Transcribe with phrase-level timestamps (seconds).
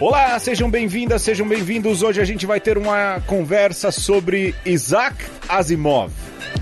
[0.00, 2.02] Olá, sejam bem-vindas, sejam bem-vindos.
[2.02, 6.12] Hoje a gente vai ter uma conversa sobre Isaac Asimov,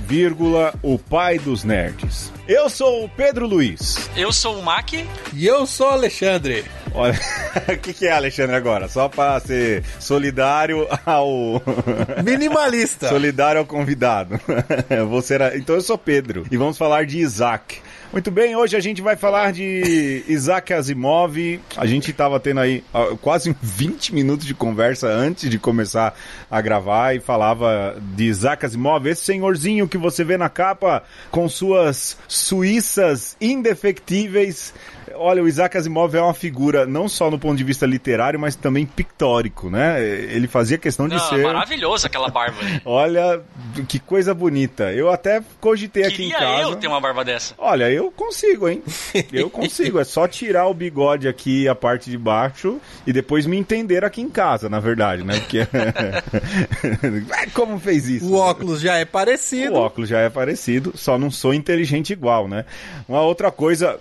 [0.06, 2.32] vírgula, o pai dos nerds.
[2.48, 4.08] Eu sou o Pedro Luiz.
[4.16, 4.92] Eu sou o Mac.
[5.34, 6.64] E eu sou o Alexandre.
[6.94, 7.18] Olha,
[7.68, 8.88] o que, que é Alexandre agora?
[8.88, 11.60] Só para ser solidário ao.
[12.24, 13.08] Minimalista.
[13.08, 14.40] solidário ao convidado.
[15.10, 15.58] Você era...
[15.58, 16.46] Então eu sou Pedro.
[16.50, 17.82] E vamos falar de Isaac.
[18.16, 21.60] Muito bem, hoje a gente vai falar de Isaac Asimov.
[21.76, 22.82] A gente estava tendo aí
[23.20, 26.18] quase 20 minutos de conversa antes de começar
[26.50, 31.46] a gravar e falava de Isaac Asimov, esse senhorzinho que você vê na capa com
[31.46, 34.72] suas suíças indefectíveis.
[35.14, 38.56] Olha, o Isaac Asimov é uma figura não só no ponto de vista literário, mas
[38.56, 40.02] também pictórico, né?
[40.04, 41.42] Ele fazia questão de Não, ser.
[41.44, 42.58] Maravilhoso aquela barba.
[42.84, 43.40] Olha,
[43.88, 44.92] que coisa bonita.
[44.92, 46.62] Eu até cogitei aqui em Queria casa.
[46.62, 47.54] eu ter uma barba dessa.
[47.58, 48.82] Olha, eu consigo, hein?
[49.32, 49.98] Eu consigo.
[49.98, 54.20] É só tirar o bigode aqui, a parte de baixo, e depois me entender aqui
[54.20, 55.38] em casa, na verdade, né?
[55.40, 55.60] Porque.
[57.52, 58.26] Como fez isso?
[58.32, 59.74] O óculos já é parecido.
[59.74, 62.64] O óculos já é parecido, só não sou inteligente igual, né?
[63.08, 63.98] Uma outra coisa,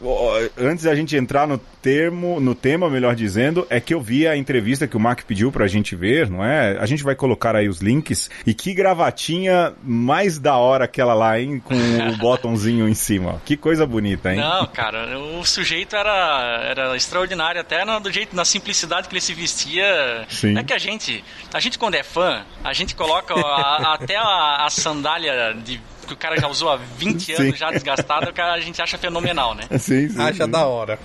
[0.58, 4.36] antes da gente entrar no termo, no tema, melhor dizendo, é que eu vi a
[4.36, 6.78] entrevista que o Mark pediu pra gente ver, não é?
[6.80, 8.30] A gente vai colocar aí os links.
[8.46, 11.60] E que gravatinha mais da hora aquela lá, hein?
[11.64, 13.42] Com o botãozinho em cima.
[13.46, 14.40] Que coisa bonita, hein?
[14.40, 19.22] Não, cara, o sujeito era, era extraordinário, até no, do jeito, na simplicidade que ele
[19.22, 20.26] se vestia.
[20.30, 20.58] Sim.
[20.58, 24.66] É que a gente, a gente quando é fã, a gente coloca a- até a,
[24.66, 27.34] a sandália de que o cara já usou há 20 Sim.
[27.34, 29.64] anos, já desgastada, o cara a gente acha fenomenal, né?
[29.80, 30.52] Sim, sim, Acha sim.
[30.52, 30.98] da hora.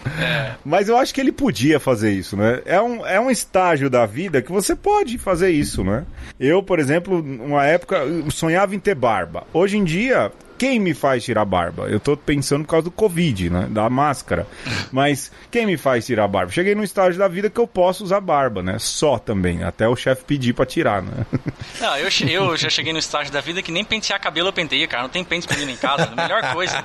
[0.64, 2.60] Mas eu acho que ele podia fazer isso, né?
[2.64, 6.04] É um, é um estágio da vida que você pode fazer isso, né?
[6.38, 9.44] Eu, por exemplo, uma época eu sonhava em ter barba.
[9.52, 11.84] Hoje em dia, quem me faz tirar barba?
[11.88, 13.66] Eu tô pensando por causa do Covid, né?
[13.70, 14.46] Da máscara.
[14.92, 16.52] Mas quem me faz tirar barba?
[16.52, 18.76] Cheguei num estágio da vida que eu posso usar barba, né?
[18.78, 19.62] Só também.
[19.64, 21.24] Até o chefe pedir pra tirar, né?
[21.80, 24.52] Não, eu, che- eu já cheguei no estágio da vida que nem pentear cabelo eu
[24.52, 25.02] penteio, cara.
[25.04, 26.10] Não tem pente mim em casa.
[26.12, 26.84] A melhor coisa.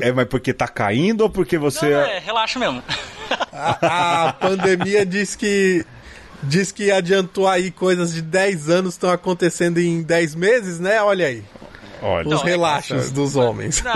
[0.00, 1.90] É, mas porque tá caindo ou porque você.
[1.90, 2.80] Não, é, relaxa mesmo.
[3.52, 5.84] A, a pandemia diz que.
[6.44, 11.02] Diz que adiantou aí coisas de 10 anos estão acontecendo em 10 meses, né?
[11.02, 11.42] Olha aí.
[12.06, 12.26] Olha.
[12.28, 13.82] Os Não, é relaxos dos homens.
[13.82, 13.94] Não,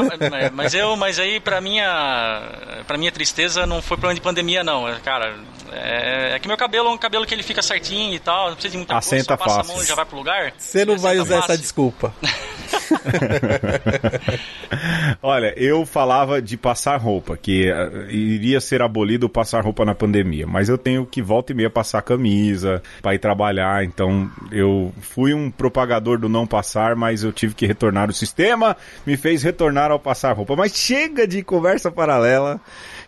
[0.54, 2.42] mas- eu, mas aí pra minha,
[2.86, 5.36] pra minha tristeza não foi problema de pandemia não, É, cara.
[5.70, 8.54] É, é que meu cabelo é um cabelo que ele fica certinho e tal, não
[8.54, 9.72] precisa de muita Assenta coisa, só passa fácil.
[9.72, 10.52] a mão e já vai pro lugar.
[10.56, 11.60] Você não vai usar essa fácil.
[11.62, 12.14] desculpa.
[15.22, 20.46] Olha, eu falava de passar roupa, que eh, iria ser abolido passar roupa na pandemia,
[20.46, 25.34] mas eu tenho que volta e meia passar camisa para ir trabalhar, então eu fui
[25.34, 28.76] um propagador do não passar, mas eu tive que retornar o sistema,
[29.06, 30.54] me fez retornar ao passar roupa.
[30.56, 32.60] Mas chega de conversa paralela.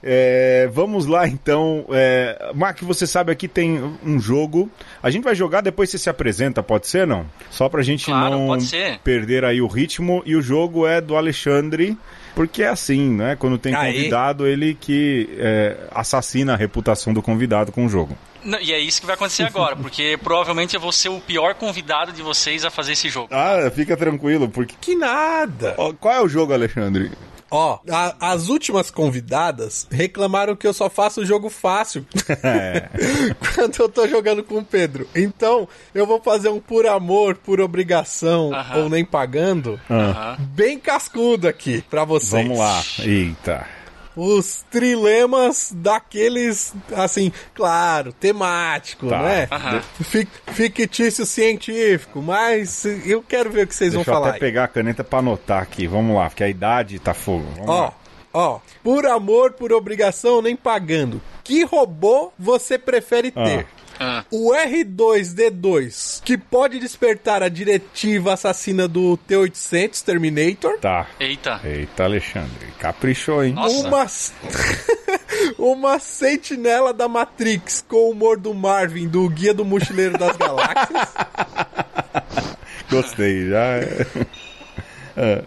[0.02, 1.84] É, vamos lá então.
[1.90, 4.70] É, Mark, você sabe aqui tem um jogo.
[5.02, 7.26] A gente vai jogar depois você se apresenta, pode ser não?
[7.50, 8.58] Só pra gente Claro, não
[9.04, 10.22] perder aí o ritmo.
[10.24, 11.96] E o jogo é do Alexandre,
[12.34, 13.36] porque é assim, né?
[13.36, 13.92] Quando tem Aí.
[13.92, 18.16] convidado, ele que é, assassina a reputação do convidado com o jogo.
[18.42, 21.54] Não, e é isso que vai acontecer agora, porque provavelmente eu vou ser o pior
[21.54, 23.28] convidado de vocês a fazer esse jogo.
[23.30, 24.74] Ah, fica tranquilo, porque.
[24.80, 25.76] Que nada.
[26.00, 27.10] Qual é o jogo, Alexandre?
[27.50, 32.06] Ó, a- as últimas convidadas reclamaram que eu só faço jogo fácil
[33.54, 35.08] quando eu tô jogando com o Pedro.
[35.14, 38.82] Então, eu vou fazer um por amor, por obrigação Aham.
[38.84, 42.30] ou nem pagando, Ah, bem cascudo aqui pra vocês.
[42.30, 42.82] vamos lá.
[43.00, 43.66] Eita.
[44.22, 49.22] Os trilemas daqueles, assim, claro, temático, Tá.
[49.22, 49.48] né?
[49.50, 49.80] Aham.
[50.02, 54.28] Fic- Fictício científico, mas eu quero ver o que vocês Deixa vão eu falar.
[54.34, 54.40] até aí.
[54.40, 55.86] pegar a caneta pra anotar aqui.
[55.86, 57.46] Vamos lá, porque a idade tá fogo.
[57.56, 57.92] Vamos Ó, lá.
[58.34, 61.20] ó, por amor, por obrigação, nem pagando.
[61.42, 63.66] Que robô você prefere ter?
[64.02, 70.78] Ah, O R2D2, que pode despertar a diretiva assassina do T-800 Terminator.
[70.78, 71.06] Tá.
[71.20, 71.60] eita.
[71.62, 72.68] Eita, Alexandre.
[72.78, 73.52] Caprichou, hein?
[73.52, 73.86] Nossa.
[73.86, 74.06] Uma...
[75.58, 81.08] uma sentinela da Matrix com o humor do Marvin, do Guia do Mochileiro das Galáxias.
[82.90, 83.80] Gostei, já.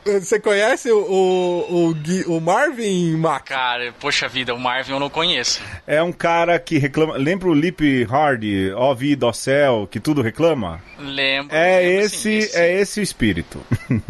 [0.06, 0.20] é.
[0.20, 3.46] Você conhece o, o, o, Gui- o Marvin, Mac?
[3.48, 5.62] Cara, poxa vida, o Marvin eu não conheço.
[5.88, 7.18] É um cara que reclama.
[7.18, 10.82] Lembra o Lip Hardy, Ovi Docel, que tudo reclama?
[11.00, 11.56] Lembro.
[11.56, 12.58] É lembro, esse, sim, esse.
[12.58, 13.60] é esse o espírito.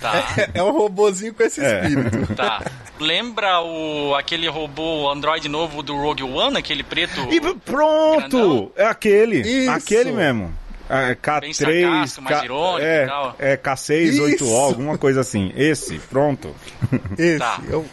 [0.00, 0.24] Tá,
[0.54, 1.82] É um robozinho com esse É.
[1.88, 2.34] espírito.
[2.36, 2.62] tá.
[3.00, 7.26] Lembra o, aquele robô Android novo do Rogue One, aquele preto?
[7.32, 8.28] E pronto!
[8.28, 8.70] Grandão?
[8.76, 9.40] É aquele.
[9.40, 9.70] Isso.
[9.72, 10.54] Aquele mesmo.
[10.88, 12.46] É, Bem K3, sarcástico, mais K-
[12.80, 13.36] é, e tal.
[13.38, 14.22] é K6, Isso.
[14.44, 15.52] 8O, alguma coisa assim.
[15.56, 16.54] Esse, pronto.
[17.18, 17.38] Esse.
[17.38, 17.60] Tá.
[17.68, 17.84] Eu,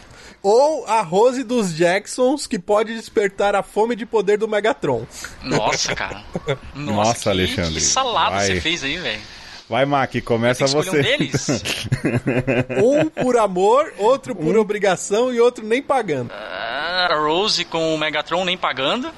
[0.42, 5.04] Ou a Rose dos Jacksons, que pode despertar a fome de poder do Megatron.
[5.42, 6.22] Nossa, cara.
[6.74, 7.74] Nossa, Nossa, que, Alexandre.
[7.74, 8.46] Que salada Vai.
[8.46, 9.20] você fez aí, velho.
[9.68, 11.14] Vai, Mac, começa Tem que escolher você.
[11.14, 11.46] um deles?
[12.84, 16.30] Um por amor, outro por obrigação e outro nem pagando.
[16.32, 19.10] Ah, a Rose com o Megatron nem pagando.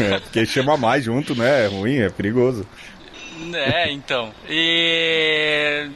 [0.00, 1.64] É, porque chama mais junto, né?
[1.64, 2.66] É ruim, é perigoso.
[3.54, 4.32] É, então.
[4.48, 5.88] E.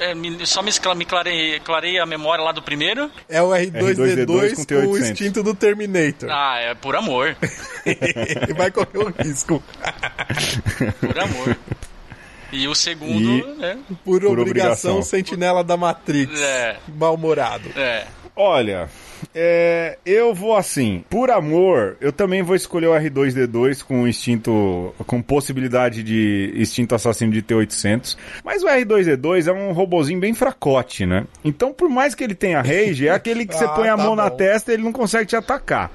[0.00, 3.10] é, me- só me, me clarei, clarei a memória lá do primeiro.
[3.28, 5.10] É o R2D2 R2D2 com, com o T800.
[5.10, 6.30] instinto do Terminator.
[6.30, 7.36] Ah, é por amor.
[7.84, 9.62] e vai correr o risco.
[11.00, 11.56] Por amor.
[12.50, 13.78] E o segundo, E- né?
[14.02, 15.02] Por, Por obrigação, obrigação.
[15.02, 16.40] sentinela da Matrix.
[16.40, 16.76] É.
[16.88, 17.68] Mal-humorado.
[17.76, 18.06] É.
[18.40, 18.88] Olha,
[19.34, 25.20] é, eu vou assim, por amor, eu também vou escolher o R2D2 com instinto, com
[25.20, 28.16] possibilidade de instinto assassino de T800.
[28.44, 31.24] Mas o R2D2 é um robozinho bem fracote, né?
[31.44, 34.02] Então, por mais que ele tenha rage, é aquele que você Ah, põe a tá
[34.04, 34.36] mão na bom.
[34.36, 35.90] testa e ele não consegue te atacar.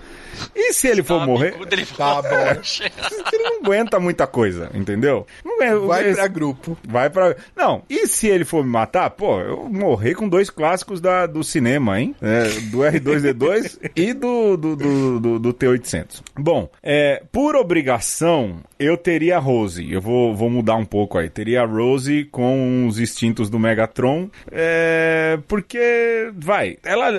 [0.56, 2.30] E se ele for Tá morrer, ele Tá bom.
[3.34, 5.26] ele não aguenta muita coisa, entendeu?
[5.44, 6.78] Não aguenta- Vai pra grupo.
[6.88, 7.36] Vai pra.
[7.56, 11.44] Não, e se ele for me matar, pô, eu morri com dois clássicos da, do
[11.44, 12.16] cinema, hein?
[12.22, 16.22] É, do R2D2 e do, do, do, do- do T800.
[16.38, 19.92] Bom, é, por obrigação, eu teria a Rose.
[19.92, 21.30] Eu vou, vou mudar um pouco aí.
[21.30, 24.30] Teria a Rose com os instintos do Megatron.
[24.52, 27.12] É, porque, vai, ela.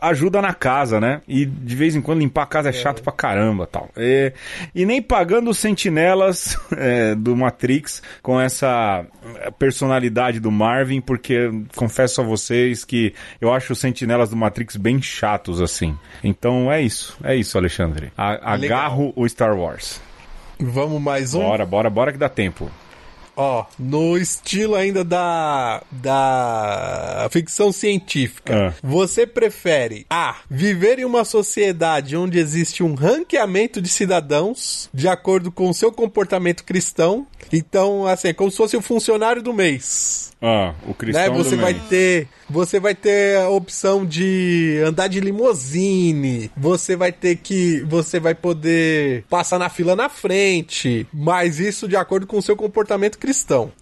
[0.00, 1.20] Ajuda na casa, né?
[1.26, 3.88] E de vez em quando limpar a casa é chato pra caramba tal.
[3.96, 4.32] É,
[4.74, 9.04] e nem pagando os sentinelas é, do Matrix com essa
[9.58, 15.00] personalidade do Marvin, porque confesso a vocês que eu acho os sentinelas do Matrix bem
[15.02, 15.96] chatos assim.
[16.22, 18.12] Então é isso, é isso, Alexandre.
[18.16, 20.00] A- agarro o Star Wars.
[20.60, 21.40] Vamos mais um?
[21.40, 22.70] Bora, bora, bora que dá tempo.
[23.40, 28.74] Ó, no estilo ainda da, da ficção científica, Ah.
[28.82, 30.38] você prefere A.
[30.50, 35.92] Viver em uma sociedade onde existe um ranqueamento de cidadãos de acordo com o seu
[35.92, 37.26] comportamento cristão.
[37.52, 40.32] Então, assim, é como se fosse o funcionário do mês.
[40.42, 40.94] Ah, o Né?
[40.98, 41.84] cristão Você do vai mês.
[41.88, 46.50] ter, você vai ter a opção de andar de limusine.
[46.56, 51.96] Você vai ter que, você vai poder passar na fila na frente, mas isso de
[51.96, 53.27] acordo com o seu comportamento cristão,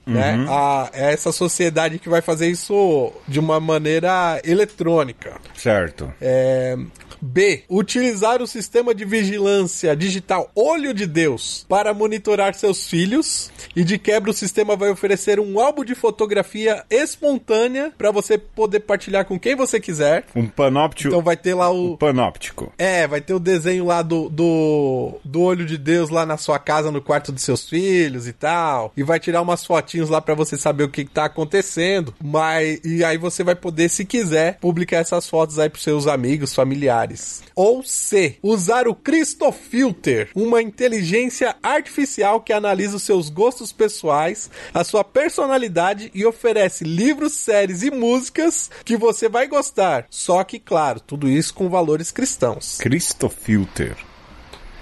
[0.06, 0.46] né?
[0.48, 5.40] A, é essa sociedade que vai fazer isso de uma maneira eletrônica.
[5.54, 6.12] Certo.
[6.20, 6.76] É,
[7.20, 7.64] B.
[7.68, 13.50] Utilizar o sistema de vigilância digital Olho de Deus para monitorar seus filhos.
[13.74, 18.80] E de quebra, o sistema vai oferecer um álbum de fotografia espontânea para você poder
[18.80, 20.24] partilhar com quem você quiser.
[20.34, 21.08] Um panóptico.
[21.08, 21.96] Então vai ter lá o.
[21.96, 22.72] Panóptico.
[22.78, 26.58] É, vai ter o desenho lá do, do, do olho de Deus lá na sua
[26.58, 28.92] casa, no quarto dos seus filhos e tal.
[28.96, 32.14] E vai tirar umas fotinhos lá pra você saber o que, que tá acontecendo.
[32.22, 36.54] Mas, e aí você vai poder, se quiser, publicar essas fotos aí pros seus amigos,
[36.54, 37.42] familiares.
[37.54, 44.84] Ou C, usar o Cristofilter, uma inteligência artificial que analisa os seus gostos pessoais, a
[44.84, 50.06] sua personalidade e oferece livros, séries e músicas que você vai gostar.
[50.10, 52.78] Só que, claro, tudo isso com valores cristãos.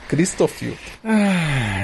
[0.09, 0.79] Cristofilter.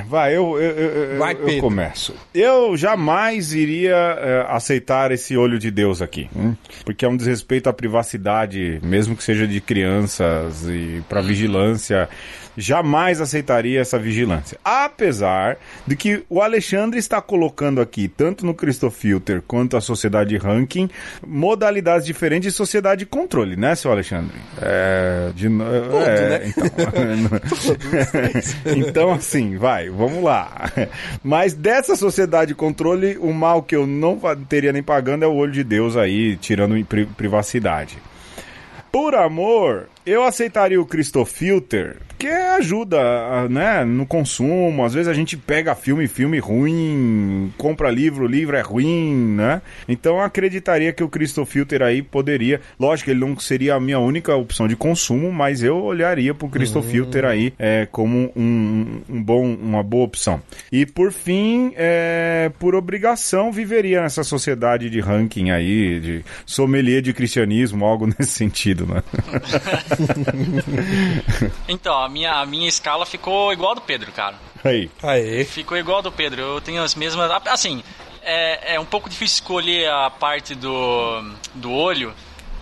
[0.07, 2.15] Vai, eu, eu, eu, Vai, eu- começo.
[2.35, 6.55] Eu jamais iria eh, aceitar esse olho de Deus aqui, hum?
[6.85, 12.09] porque é um desrespeito à privacidade, mesmo que seja de crianças e para vigilância.
[12.57, 14.59] Jamais aceitaria essa vigilância.
[14.65, 20.89] Apesar de que o Alexandre está colocando aqui, tanto no Cristofilter quanto a sociedade ranking,
[21.27, 24.37] modalidades diferentes de sociedade de controle, né, seu Alexandre?
[24.61, 25.65] É, de, no-
[26.05, 26.55] é, né?
[28.67, 30.71] então, então, assim, vai, vamos lá.
[31.23, 35.35] Mas dessa sociedade de controle, o mal que eu não teria nem pagando é o
[35.35, 36.75] olho de Deus aí, tirando
[37.17, 37.99] privacidade.
[38.91, 44.85] Por amor, eu aceitaria o Cristofilter, porque ajuda, né, no consumo.
[44.85, 49.63] Às vezes a gente pega filme, filme ruim, compra livro, livro é ruim, né?
[49.89, 52.61] Então eu acreditaria que o Cristofilter aí poderia.
[52.79, 57.25] Lógico ele não seria a minha única opção de consumo, mas eu olharia pro Cristofilter
[57.25, 60.43] aí é, como um, um bom, uma boa opção.
[60.71, 67.15] E por fim, é, por obrigação, viveria nessa sociedade de ranking aí, de sommelier de
[67.15, 69.03] cristianismo, algo nesse sentido, né?
[71.67, 74.37] Então, a minha, a minha escala ficou igual a do Pedro, cara.
[74.63, 74.91] Aí.
[75.03, 75.45] Aê.
[75.45, 76.43] Ficou igual a do Pedro.
[76.43, 77.31] Eu tenho as mesmas.
[77.47, 77.83] Assim,
[78.23, 82.15] é, é um pouco difícil escolher a parte do, do olho.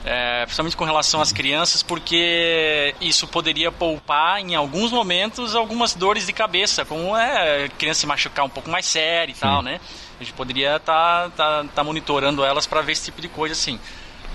[0.04, 6.26] é, principalmente com relação às crianças, porque isso poderia poupar em alguns momentos algumas dores
[6.26, 9.80] de cabeça, como é criança se machucar um pouco mais sério e tal, né?
[10.18, 13.52] A gente poderia estar tá, tá, tá monitorando elas para ver esse tipo de coisa
[13.52, 13.78] assim.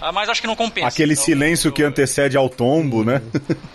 [0.03, 0.89] Ah, mas acho que não compensa.
[0.89, 1.72] Aquele então, silêncio eu...
[1.72, 3.22] que antecede ao tombo, né?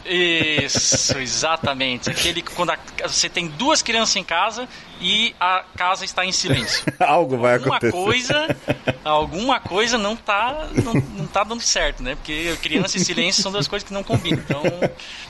[0.05, 2.11] Isso, exatamente.
[2.11, 4.69] Aquele quando a, você tem duas crianças em casa
[5.01, 6.85] e a casa está em silêncio.
[7.01, 7.93] Algo vai alguma acontecer.
[7.93, 8.57] Coisa,
[9.03, 12.15] alguma coisa não está não, não tá dando certo, né?
[12.15, 14.39] Porque criança e silêncio são duas coisas que não combinam.
[14.39, 14.63] Então,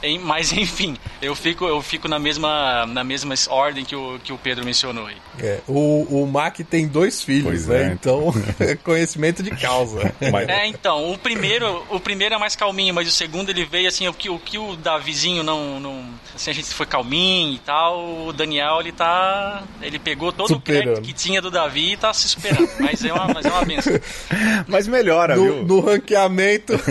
[0.02, 4.32] em, mas enfim, eu fico, eu fico na mesma, na mesma ordem que o, que
[4.32, 5.16] o Pedro mencionou aí.
[5.38, 7.84] É, o, o Mac tem dois filhos, pois né?
[7.84, 7.92] É.
[7.92, 10.12] Então, é conhecimento de causa.
[10.48, 14.08] É, então, o primeiro, o primeiro é mais calminho, mas o segundo ele veio assim,
[14.08, 16.04] o que o, que o Davizinho não, não.
[16.34, 19.62] Assim, a gente foi calminho e tal, o Daniel ele tá.
[19.82, 20.60] Ele pegou todo superando.
[20.60, 22.68] o crédito que tinha do Davi e tá se superando.
[22.80, 23.92] Mas é uma, mas é uma benção.
[24.66, 25.64] Mas melhora, no, viu?
[25.64, 26.74] No ranqueamento.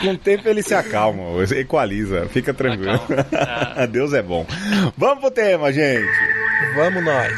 [0.00, 1.22] Com o tempo ele se acalma,
[1.56, 2.94] equaliza, fica tranquilo.
[2.94, 3.86] Acalma.
[3.88, 4.46] Deus é bom.
[4.96, 6.06] Vamos pro tema, gente.
[6.74, 7.32] Vamos nós.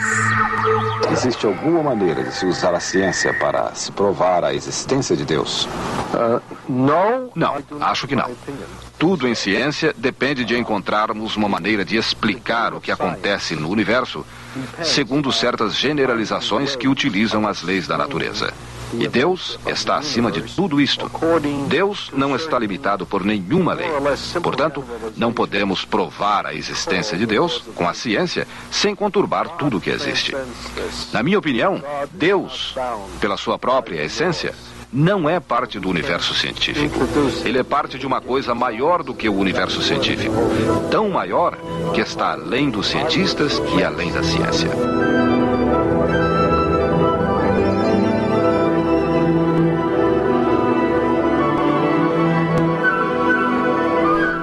[1.11, 5.69] Existe alguma maneira de se usar a ciência para se provar a existência de Deus?
[6.69, 7.31] Não.
[7.35, 8.31] Não, acho que não.
[8.99, 14.25] Tudo em ciência depende de encontrarmos uma maneira de explicar o que acontece no universo
[14.83, 18.53] segundo certas generalizações que utilizam as leis da natureza.
[18.93, 21.11] E Deus está acima de tudo isto.
[21.69, 23.89] Deus não está limitado por nenhuma lei.
[24.43, 24.85] Portanto,
[25.17, 29.91] não podemos provar a existência de Deus com a ciência sem conturbar tudo o que
[29.91, 30.35] existe.
[31.13, 31.83] Na minha opinião,
[32.13, 32.75] Deus,
[33.21, 34.55] pela sua própria essência,
[34.93, 36.99] não é parte do universo científico.
[37.45, 40.35] Ele é parte de uma coisa maior do que o universo científico.
[40.91, 41.57] Tão maior
[41.95, 44.69] que está além dos cientistas e além da ciência.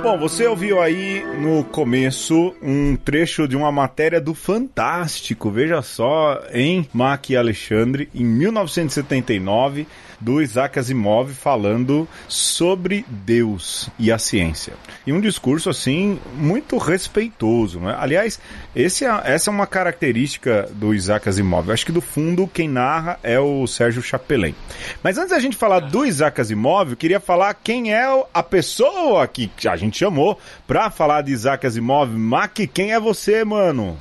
[0.09, 6.41] Bom, você ouviu aí no começo um trecho de uma matéria do Fantástico, veja só,
[6.51, 9.85] em Mac e Alexandre, em 1979
[10.19, 14.73] do Isaac Asimov falando sobre Deus e a ciência.
[15.05, 17.95] E um discurso assim muito respeitoso, né?
[17.99, 18.39] Aliás,
[18.75, 21.71] esse é, essa é uma característica do Isaac Asimov.
[21.71, 24.55] Acho que do fundo quem narra é o Sérgio Chapelain.
[25.03, 29.27] Mas antes da gente falar do Isaac Asimov, eu queria falar quem é a pessoa
[29.27, 32.11] que a gente chamou para falar de Isaac Asimov.
[32.11, 33.97] Mac, quem é você, mano?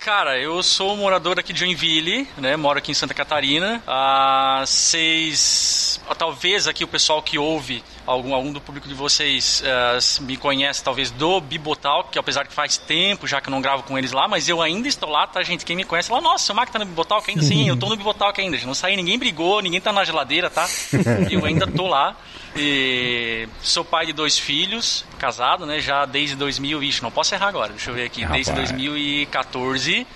[0.00, 2.56] Cara, eu sou morador aqui de Joinville, né?
[2.56, 3.82] Moro aqui em Santa Catarina.
[3.86, 6.00] Ah, vocês.
[6.16, 10.82] Talvez aqui o pessoal que ouve, algum, algum do público de vocês uh, me conhece
[10.82, 14.12] talvez do Bibotal, que apesar que faz tempo já que eu não gravo com eles
[14.12, 15.66] lá, mas eu ainda estou lá, tá, gente?
[15.66, 17.42] Quem me conhece lá, nossa, o Marco tá no Bibotal ainda?
[17.42, 18.56] Sim, eu tô no Bibotal ainda.
[18.64, 20.66] Não saí, ninguém brigou, ninguém tá na geladeira, tá?
[21.30, 22.16] Eu ainda tô lá.
[22.56, 25.80] E sou pai de dois filhos, casado, né?
[25.80, 28.24] Já desde 2000, ixi, não posso errar agora, deixa eu ver aqui.
[28.26, 30.06] Desde 2014,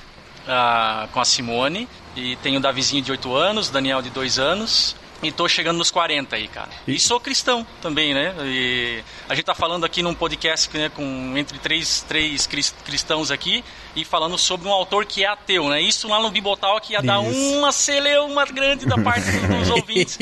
[0.44, 1.88] uh, com a Simone.
[2.16, 4.96] E tenho o Davizinho de 8 anos, Daniel de 2 anos.
[5.24, 6.68] E tô chegando nos 40 aí, cara.
[6.86, 8.34] E, e sou cristão também, né?
[8.44, 13.64] E a gente tá falando aqui num podcast né, com entre três, três cristãos aqui
[13.96, 15.80] e falando sobre um autor que é ateu, né?
[15.80, 20.18] Isso lá no Bibotal que ia dar uma celeuma grande da parte dos ouvintes.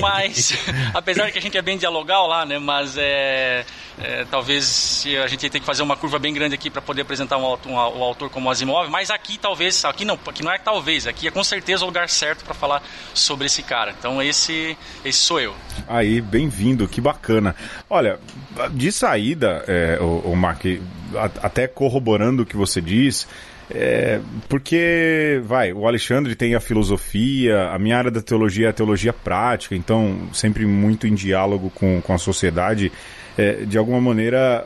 [0.00, 0.54] Mas,
[0.94, 2.58] apesar de que a gente é bem dialogal lá, né?
[2.58, 3.64] Mas é
[4.02, 7.36] é, talvez a gente tenha que fazer uma curva bem grande aqui para poder apresentar
[7.36, 11.06] um, um, um, autor como Asimov, mas aqui talvez, aqui não, aqui não é talvez,
[11.06, 13.94] aqui é com certeza o lugar certo para falar sobre esse cara.
[13.98, 15.54] Então esse, esse sou eu.
[15.86, 17.54] Aí, bem-vindo, que bacana.
[17.88, 18.18] Olha,
[18.70, 20.64] de saída, é, o, o Mark,
[21.42, 23.26] até corroborando o que você diz,
[23.70, 28.72] é, porque, vai, o Alexandre tem a filosofia, a minha área da teologia é a
[28.72, 32.90] teologia prática, então sempre muito em diálogo com, com a sociedade
[33.38, 34.64] é, de alguma maneira,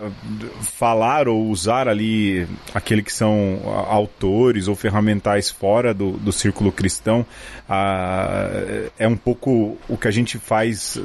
[0.61, 7.25] falar ou usar ali aquele que são autores ou ferramentais fora do, do círculo cristão
[8.99, 11.01] é um pouco o que a gente faz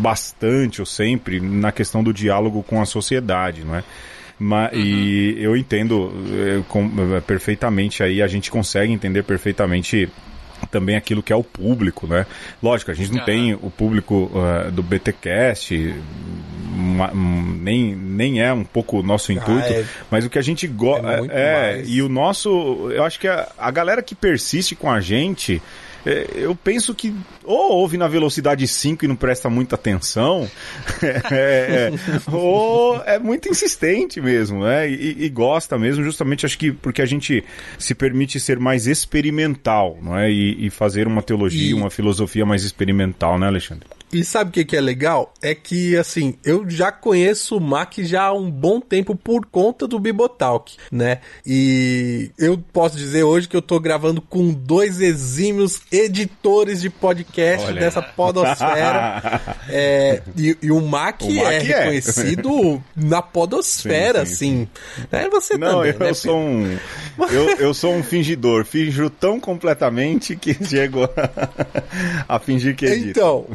[0.00, 3.84] bastante ou sempre na questão do diálogo com a sociedade, não é?
[4.38, 4.78] Mas, uhum.
[4.78, 6.88] E eu entendo eu, com,
[7.26, 10.08] perfeitamente aí, a gente consegue entender perfeitamente
[10.70, 12.26] também aquilo que é o público, né?
[12.62, 13.24] Lógico, a gente não uhum.
[13.24, 15.94] tem o público uh, do BTcast,
[16.78, 20.42] uma, nem, nem é um pouco o nosso intuito, ah, é, mas o que a
[20.42, 21.08] gente gosta.
[21.30, 22.90] É, é e o nosso.
[22.92, 25.60] Eu acho que a, a galera que persiste com a gente
[26.08, 30.50] é, eu penso que ou ouve na velocidade 5 e não presta muita atenção,
[31.30, 31.92] é, é,
[32.32, 34.88] ou é muito insistente mesmo, né?
[34.88, 37.44] E, e, gosta mesmo, justamente acho que porque a gente
[37.78, 40.30] se permite ser mais experimental, não é?
[40.30, 41.74] E, e fazer uma teologia, e...
[41.74, 43.97] uma filosofia mais experimental, né, Alexandre?
[44.12, 45.32] E sabe o que, que é legal?
[45.42, 49.86] É que, assim, eu já conheço o Mac já há um bom tempo por conta
[49.86, 51.18] do Bibotalk, né?
[51.44, 57.66] E eu posso dizer hoje que eu tô gravando com dois exímios editores de podcast
[57.66, 57.80] Olha.
[57.80, 59.40] dessa podosfera.
[59.68, 61.58] é, e, e o Mac, O Mac é é.
[61.60, 64.68] reconhecido na podosfera, Sim, assim.
[65.12, 66.78] É você Não, também, eu né, sou um.
[67.30, 68.64] Eu, eu sou um fingidor.
[68.64, 71.08] Finjo tão completamente que chego a,
[72.36, 73.10] a fingir que edito.
[73.10, 73.46] Então,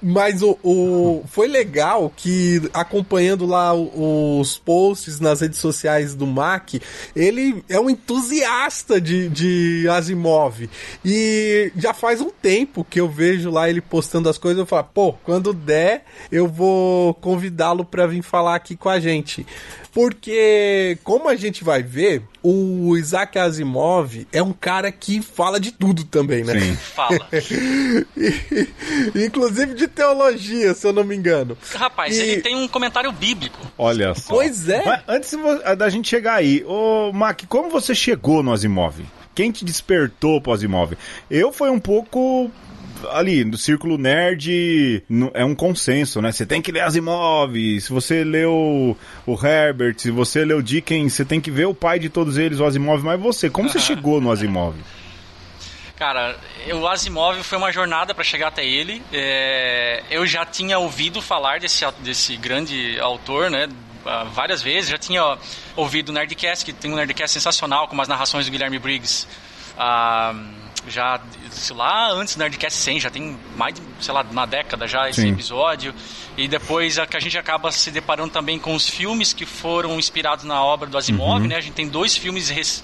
[0.00, 6.74] mas o, o- foi legal que acompanhando lá os posts nas redes sociais do Mac,
[7.16, 10.68] ele é um entusiasta de, de Asimov.
[11.04, 14.88] E já faz um tempo que eu vejo lá ele postando as coisas, eu falo,
[14.92, 19.46] pô, quando der, eu vou convidá-lo para vir falar aqui com a gente.
[19.94, 25.70] Porque, como a gente vai ver, o Isaac Asimov é um cara que fala de
[25.70, 26.58] tudo também, né?
[26.58, 26.74] Sim.
[26.74, 27.16] Fala.
[29.14, 31.56] Inclusive de teologia, se eu não me engano.
[31.74, 33.58] Rapaz, E- ele tem um comentário bíblico.
[33.78, 34.34] Olha só.
[34.34, 34.84] Pois é.
[34.84, 35.32] Mas antes
[35.78, 39.00] da gente chegar aí, ô Mac, como você chegou no Asimov?
[39.34, 40.92] Quem te despertou pro Asimov?
[41.30, 42.50] Eu fui um pouco
[43.10, 46.32] ali, no círculo nerd, é um consenso, né?
[46.32, 48.96] Você tem que ler Asimov, se você leu
[49.26, 52.60] o Herbert, se você leu Dickens, você tem que ver o pai de todos eles,
[52.60, 54.76] o Asimov, mas você, como você chegou no Asimov?
[55.96, 56.36] Cara,
[56.72, 59.00] o Asimov foi uma jornada para chegar até ele.
[59.12, 63.68] É, eu já tinha ouvido falar desse, desse grande autor, né?
[64.32, 65.38] Várias vezes, já tinha
[65.76, 69.26] ouvido o Nerdcast, que tem um Nerdcast sensacional, com as narrações do Guilherme Briggs.
[69.78, 70.34] Ah,
[70.88, 71.18] já,
[71.50, 75.08] sei lá, antes do Nerdcast 100, já tem mais de, sei lá, uma década já
[75.08, 75.30] esse Sim.
[75.30, 75.94] episódio.
[76.36, 79.98] E depois a, que a gente acaba se deparando também com os filmes que foram
[79.98, 81.48] inspirados na obra do Asimov, Uhum.
[81.48, 81.56] né?
[81.56, 82.82] A gente tem dois filmes rec-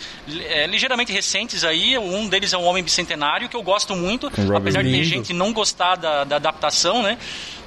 [0.49, 1.99] é, ligeiramente recentes aí.
[1.99, 5.33] Um deles é O Homem Bicentenário, que eu gosto muito, Com apesar de ter gente
[5.33, 7.19] não gostar da, da adaptação, né?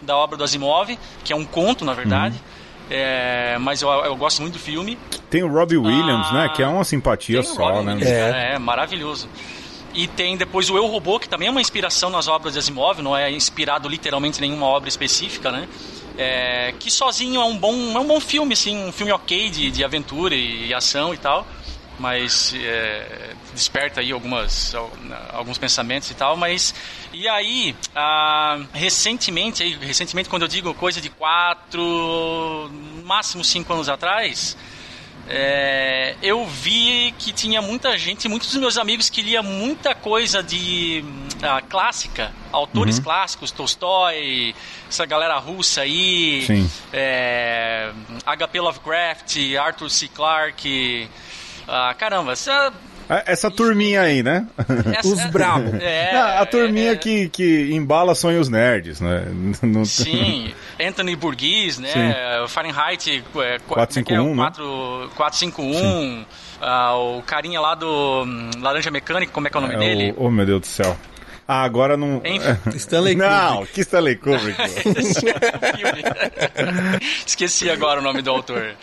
[0.01, 2.35] Da obra do Asimov, que é um conto, na verdade.
[2.35, 2.63] Uhum.
[2.89, 4.97] É, mas eu, eu gosto muito do filme.
[5.29, 6.49] Tem o Robbie Williams, Ah, né?
[6.49, 7.93] Que é uma simpatia só, Robin né?
[7.93, 8.19] Williams, É.
[8.31, 9.29] cara, é maravilhoso.
[9.93, 12.99] E tem depois o Eu Robô, que também é uma inspiração nas obras de Asimov,
[13.01, 15.67] não é inspirado literalmente em nenhuma obra específica, né?
[16.17, 19.71] É, que sozinho é um bom, é um bom filme, assim, um filme ok de,
[19.71, 21.45] de aventura e, e ação e tal,
[21.99, 24.91] mas é, desperta aí algumas, al-
[25.31, 26.73] alguns pensamentos e tal, mas
[27.11, 32.69] e aí ah, recentemente, recentemente quando eu digo coisa de quatro,
[33.03, 34.57] máximo cinco anos atrás,
[35.29, 40.43] é, eu vi que tinha muita gente, muitos dos meus amigos que lia muita coisa
[40.43, 43.03] de hum, ah, clássica, autores Uhum.
[43.03, 44.53] clássicos, Tolstói,
[44.89, 46.45] essa galera russa aí,
[46.91, 47.91] é,
[48.25, 50.07] HP Lovecraft, Arthur C.
[50.09, 51.09] Clarke,
[51.67, 52.73] ah, caramba, essa,
[53.25, 54.47] Essa turminha aí, né?
[54.97, 55.71] essa- Os brabo.
[55.81, 59.25] É, Ah, a turminha é, que, que embala sonhos nerds, né?
[59.61, 61.89] No- Sim, Anthony Burgess, né?
[61.89, 62.47] Sim.
[62.47, 64.43] Fahrenheit é, 451, né?
[64.43, 66.25] 4, 451.
[66.61, 69.77] ah, o carinha lá do hum, Laranja Mecânica, como é que é o nome É
[69.79, 70.11] dele?
[70.17, 70.97] o- oh, meu Deus do céu.
[71.45, 72.21] Ah, agora não.
[72.23, 72.57] Enfim.
[72.77, 74.57] Stanley Não, que Stanley Kubrick.
[77.25, 78.75] Esqueci agora o nome do autor.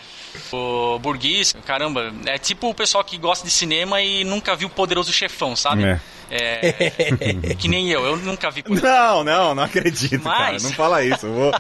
[0.53, 5.13] O Burguês, caramba, é tipo o pessoal que gosta de cinema e nunca viu Poderoso
[5.13, 5.85] Chefão, sabe?
[5.85, 6.01] É.
[6.31, 6.73] É,
[7.59, 10.53] que nem eu, eu nunca vi Não, não, não acredito, cara.
[10.53, 11.27] Mas- Não fala isso.
[11.27, 11.53] Eu vou,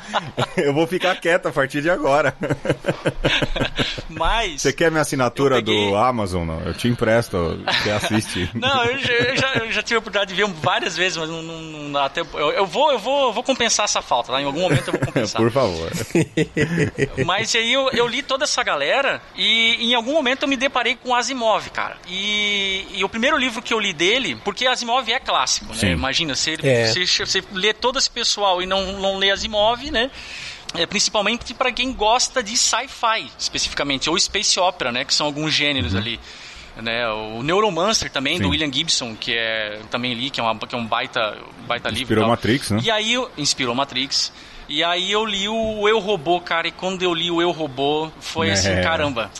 [0.64, 2.34] eu vou ficar quieto a partir de agora.
[4.08, 4.62] Mas.
[4.62, 6.46] Você quer minha assinatura peguei- do Amazon?
[6.46, 6.60] Não?
[6.62, 8.50] Eu te empresto, você assiste.
[8.54, 11.28] Não, eu já, eu já- eu já tive a oportunidade de ver várias vezes, mas
[11.30, 12.20] não, não- até.
[12.20, 14.40] Eu, eu vou, eu vou, eu vou compensar essa falta, tá?
[14.40, 15.40] Em algum momento eu vou compensar.
[15.40, 15.90] Por favor.
[17.24, 20.96] Mas aí eu, eu li toda essa galera e em algum momento eu me deparei
[20.96, 21.96] com Asimov, cara.
[22.08, 25.78] E, e o primeiro livro que eu li dele, porque Asimov é clássico, né?
[25.78, 25.90] Sim.
[25.92, 26.86] Imagina, você, É.
[26.92, 30.10] você, você lê todo esse pessoal e não, não lê Asimov, né?
[30.74, 35.04] É, principalmente para quem gosta de sci-fi, especificamente, ou space opera, né?
[35.04, 36.20] Que são alguns gêneros ali.
[36.76, 38.38] Né, o Neuromancer também, Uhum.
[38.38, 38.42] Sim.
[38.44, 41.88] do William Gibson, que é também li, que é, uma, que é um baita, baita
[41.90, 41.98] livro.
[41.98, 42.28] e Inspirou.
[42.28, 42.80] Matrix, né?
[42.82, 44.32] E aí eu, inspirou Matrix.
[44.68, 48.08] E aí eu li o Eu Robô, cara, e quando eu li o Eu Robô,
[48.20, 48.52] foi É.
[48.52, 49.30] assim, caramba.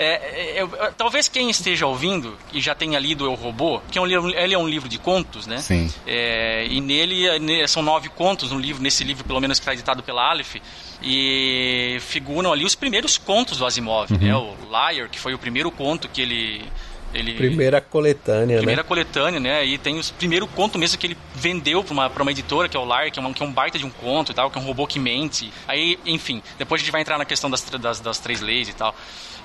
[0.00, 4.00] É, é, eu- talvez quem esteja ouvindo e já tenha lido Eu Robô, que é
[4.00, 5.58] um, livro- ele é um livro de contos, né?
[5.58, 5.92] Sim.
[6.06, 9.62] É, e nele é, ne- são nove contos no livro, nesse livro pelo menos que
[9.62, 10.54] está editado pela Aleph,
[11.02, 14.18] e figuram ali os primeiros contos do Asimov, Uhum.
[14.18, 14.36] né?
[14.36, 16.64] O Liar, que foi o primeiro conto que ele
[17.12, 18.88] ele Primeira coletânea, primeira né?
[18.88, 19.64] coletânea, né?
[19.64, 22.76] E tem os primeiro conto mesmo que ele vendeu pra uma, pra uma editora, que
[22.76, 24.50] é o Lar, que é, uma, que é um baita de um conto e tal,
[24.50, 25.52] que é um robô que mente.
[25.66, 28.74] Aí, enfim, depois a gente vai entrar na questão das, das, das três leis e
[28.74, 28.94] tal.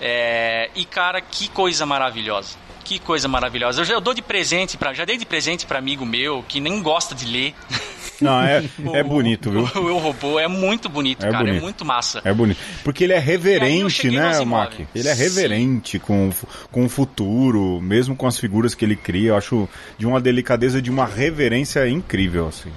[0.02, 2.58] É, e, cara, que coisa maravilhosa.
[2.84, 3.82] Que coisa maravilhosa.
[3.82, 6.60] Eu já eu dou de presente para já dei de presente para amigo meu que
[6.60, 7.56] nem gosta de ler.
[8.24, 9.64] Não, é, é bonito, viu?
[9.76, 11.44] O, o Eu Robô é muito bonito, É cara.
[11.44, 11.58] bonito.
[11.58, 12.22] É muito massa.
[12.24, 12.60] É bonito.
[12.84, 14.44] Porque ele é reverente, né.
[14.46, 14.74] Mac?
[14.94, 15.24] Ele é Sim.
[15.24, 16.30] reverente com,
[16.72, 19.30] com o futuro, mesmo com as figuras que ele cria.
[19.30, 22.72] Eu acho de uma delicadeza, de uma reverência incrível, assim.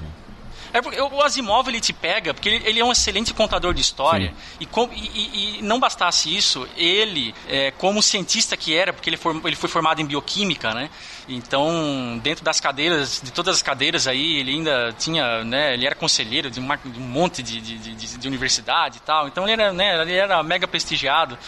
[0.76, 3.80] É porque o Asimov ele te pega, porque ele, ele é um excelente contador de
[3.80, 4.34] história.
[4.60, 9.16] E, com- e- e- não bastasse isso, ele, é, como cientista que era, porque ele,
[9.16, 10.90] for- ele foi formado em bioquímica, né?
[11.28, 15.74] Então, dentro das cadeiras, de todas as cadeiras aí, ele ainda tinha, né?
[15.74, 19.26] Ele era conselheiro de, uma- de um monte de, de, de- de universidade e tal.
[19.28, 21.38] Então, ele era, né, ele era mega prestigiado.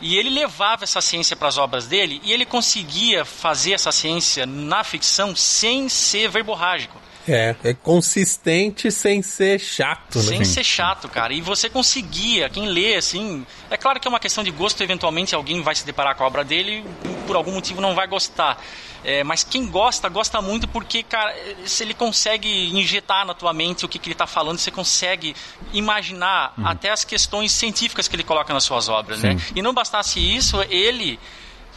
[0.00, 4.44] E ele levava essa ciência para as obras dele e ele conseguia fazer essa ciência
[4.44, 7.00] na ficção sem ser verborrágico.
[7.26, 10.22] É, é consistente sem ser chato, né?
[10.22, 11.32] Sem ser chato, cara.
[11.32, 13.46] E você conseguia, quem lê, assim.
[13.70, 16.26] É claro que é uma questão de gosto, eventualmente alguém vai se deparar com a
[16.26, 18.62] obra dele e por algum motivo não vai gostar.
[19.04, 21.34] É, mas quem gosta, gosta muito porque, cara,
[21.66, 25.36] se ele consegue injetar na tua mente o que, que ele tá falando, você consegue
[25.74, 29.36] imaginar até as questões científicas que ele coloca nas suas obras, né?
[29.54, 31.18] E não bastasse isso, ele.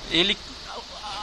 [0.09, 0.37] ele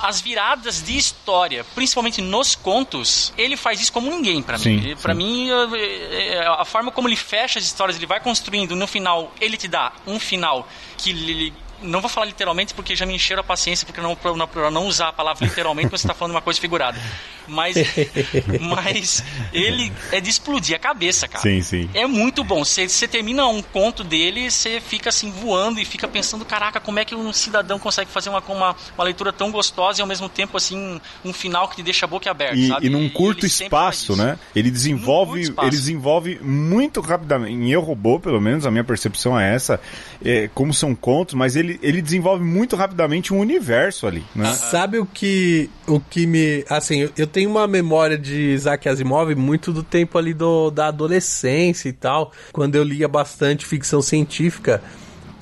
[0.05, 4.97] as viradas de história, principalmente nos contos, ele faz isso como ninguém pra Sim, mim.
[5.01, 8.87] Para mim, é, é, a forma como ele fecha as histórias, ele vai construindo, no
[8.87, 11.55] final, ele te dá um final que ele.
[11.85, 15.09] Não vou falar literalmente porque já me encheram a paciência porque não, pra, não, usar
[15.09, 16.99] a palavra literalmente quando você está falando uma coisa figurada.
[17.47, 17.77] Mas,
[18.61, 21.43] mas ele é de explodir a cabeça, cara.
[21.43, 21.91] Sim, sim.
[21.95, 22.65] É muito bom.
[22.65, 27.05] Você termina um conto dele, você fica assim voando e fica pensando, caraca, como é
[27.05, 30.57] que um cidadão consegue fazer uma, uma, uma leitura tão gostosa e ao mesmo tempo
[30.57, 32.87] assim um final que te deixa a boca aberta, E, sabe?
[32.87, 34.39] e num curto sempre faz espaço, né?
[34.55, 37.53] Ele desenvolve, curto ele desenvolve muito rapidamente.
[37.53, 39.81] Em Eu Robô, pelo menos, a minha percepção é essa.
[40.25, 44.53] É, como são contos, mas ele, ele desenvolve muito rapidamente um universo ali, né?
[44.55, 49.73] Sabe o que o que me, assim, eu- tenho uma memória de Isaac Asimov muito
[49.73, 54.83] do tempo ali do, da adolescência e tal, quando eu lia bastante ficção científica.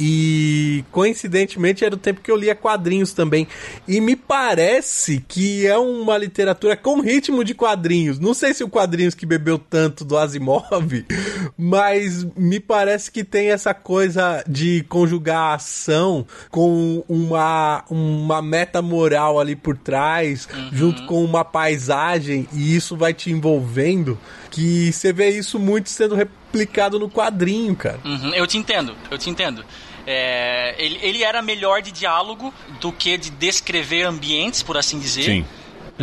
[0.05, 3.47] E coincidentemente era o tempo que eu lia quadrinhos também.
[3.87, 8.19] E me parece que é uma literatura com ritmo de quadrinhos.
[8.19, 11.07] Não sei se o quadrinhos que bebeu tanto do Asimov,
[11.57, 18.83] mas me parece que tem essa coisa de conjugar a ação com uma, uma meta
[18.83, 24.19] moral ali por trás, junto com uma paisagem, e isso vai te envolvendo.
[24.51, 28.01] Que você vê isso muito sendo replicado no quadrinho, cara.
[28.05, 29.65] Uhum, eu te entendo, eu te entendo.
[30.07, 35.25] É, ele, ele era melhor de diálogo do que de descrever ambientes, por assim dizer.
[35.25, 35.47] Sim.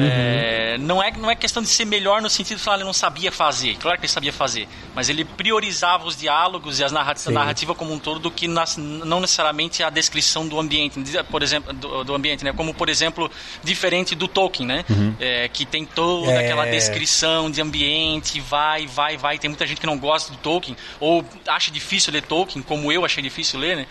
[0.01, 2.93] É, não, é, não é questão de ser melhor no sentido de falar ele não
[2.93, 3.75] sabia fazer.
[3.77, 4.67] Claro que ele sabia fazer.
[4.95, 8.47] Mas ele priorizava os diálogos e as narrat a narrativa como um todo do que
[8.47, 10.99] nas- não necessariamente a descrição do ambiente.
[11.29, 12.53] Por exemplo, do, do ambiente, né?
[12.53, 13.29] Como, por exemplo,
[13.63, 14.85] diferente do Tolkien, né?
[15.19, 16.45] É, que tem toda É.
[16.45, 19.37] aquela descrição de ambiente, vai, vai, vai.
[19.37, 23.03] Tem muita gente que não gosta do Tolkien, ou acha difícil ler Tolkien, como eu
[23.05, 23.85] achei difícil ler, né?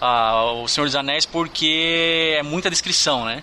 [0.00, 3.42] Ah, o Senhor dos Anéis, porque é muita descrição, né?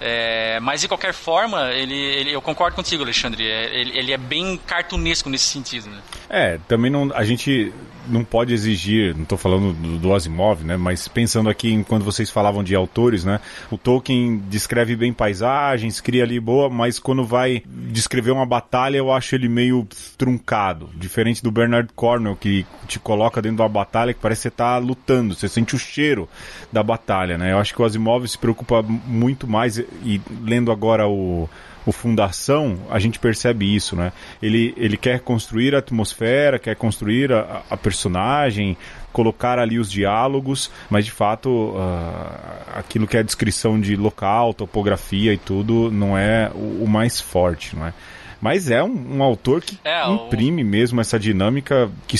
[0.00, 3.46] É, mas de qualquer forma, ele, ele- eu concordo contigo, Alexandre.
[3.46, 6.00] é, Ele, ele é bem cartunesco nesse sentido, né?
[6.28, 7.72] É, também não, a gente
[8.08, 10.76] não pode exigir, não estou falando do, do Asimov, né?
[10.76, 13.40] Mas pensando aqui em quando vocês falavam de autores, né?
[13.70, 19.12] O Tolkien descreve bem paisagens, cria ali boa, mas quando vai descrever uma batalha, eu
[19.12, 20.90] acho ele meio truncado.
[20.94, 24.50] Diferente do Bernard Cornwell, que te coloca dentro de uma batalha que parece que você
[24.50, 26.28] tá lutando, você sente o cheiro
[26.72, 27.52] da batalha, né?
[27.52, 31.48] Eu acho que o Asimov se preocupa muito mais, e lendo agora o
[31.86, 34.12] o Fundação, a gente percebe isso, né?
[34.42, 38.76] Ele, ele quer construir a atmosfera, quer construir a, a personagem,
[39.12, 44.52] colocar ali os diálogos, mas de fato ah, aquilo que é a descrição de local,
[44.52, 47.92] topografia e tudo não é o, o mais forte, não é?
[48.40, 52.16] Mas é um, um autor que É, o- imprime mesmo essa dinâmica que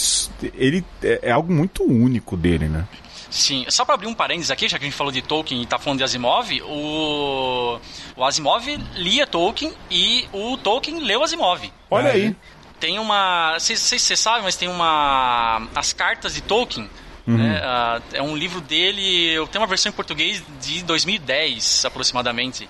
[0.55, 2.85] ele é, é algo muito único dele, né?
[3.31, 5.67] Sim, só para abrir um parênteses aqui, já que a gente falou de Tolkien e
[5.67, 7.79] tá falando de Asimov, o,
[8.17, 11.71] o Asimov lia Tolkien e o Tolkien leu Asimov.
[11.91, 12.35] Olha aí.
[12.81, 13.53] Tem uma.
[13.53, 15.67] Não sei se você sabe, mas tem uma.
[15.75, 16.89] As cartas de Tolkien.
[17.27, 17.61] né?
[17.63, 19.31] Ah, é um livro dele.
[19.31, 22.69] Eu tenho uma versão em português de 2010, aproximadamente.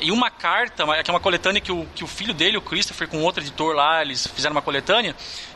[0.00, 3.06] E uma carta, que é uma coletânea que o, que o filho dele, o Christopher,
[3.06, 5.14] com outro editor lá, eles fizeram uma coletânea.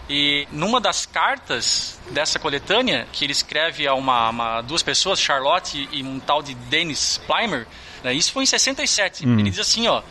[0.09, 5.88] E numa das cartas dessa coletânea, que ele escreve a uma, uma- duas pessoas, Charlotte
[5.90, 7.67] e um tal de Dennis Plimer,
[8.03, 8.12] né?
[8.12, 9.25] isso foi em 67.
[9.27, 10.03] Ele diz assim, ó.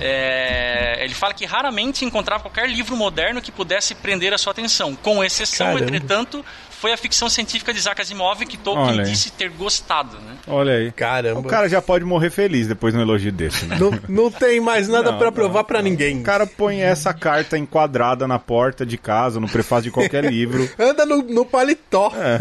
[0.00, 4.94] é, ele fala que raramente encontrava qualquer livro moderno que pudesse prender a sua atenção,
[4.96, 5.84] com exceção, Caramba.
[5.84, 6.44] entretanto,
[6.80, 10.36] foi a ficção científica de Isaac Asimov que Tolkien disse ter gostado, né?
[10.46, 10.92] Olha aí.
[10.92, 11.40] Caramba.
[11.40, 13.76] O cara já pode morrer feliz depois de um elogio desse, né?
[13.78, 16.20] Não, não tem mais nada não, provar pra ninguém.
[16.20, 20.68] O cara põe essa carta enquadrada na porta de casa, no prefácio de qualquer livro.
[20.78, 22.12] Anda no, no paletó.
[22.14, 22.38] É,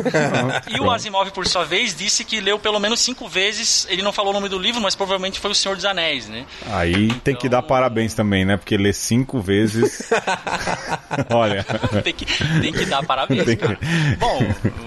[0.76, 0.90] E o.
[0.92, 3.86] Asimov, por sua vez, disse que leu pelo menos cinco vezes.
[3.90, 6.46] Ele não falou o nome do livro, mas provavelmente foi O Senhor dos Anéis, né?
[6.72, 8.58] Aí tem que dar parabéns também, né?
[8.58, 10.10] Porque ler cinco vezes.
[11.34, 11.64] Olha.
[12.04, 12.26] tem, que,
[12.62, 13.80] tem que dar parabéns, Tem que- cara.
[14.26, 14.40] Bom,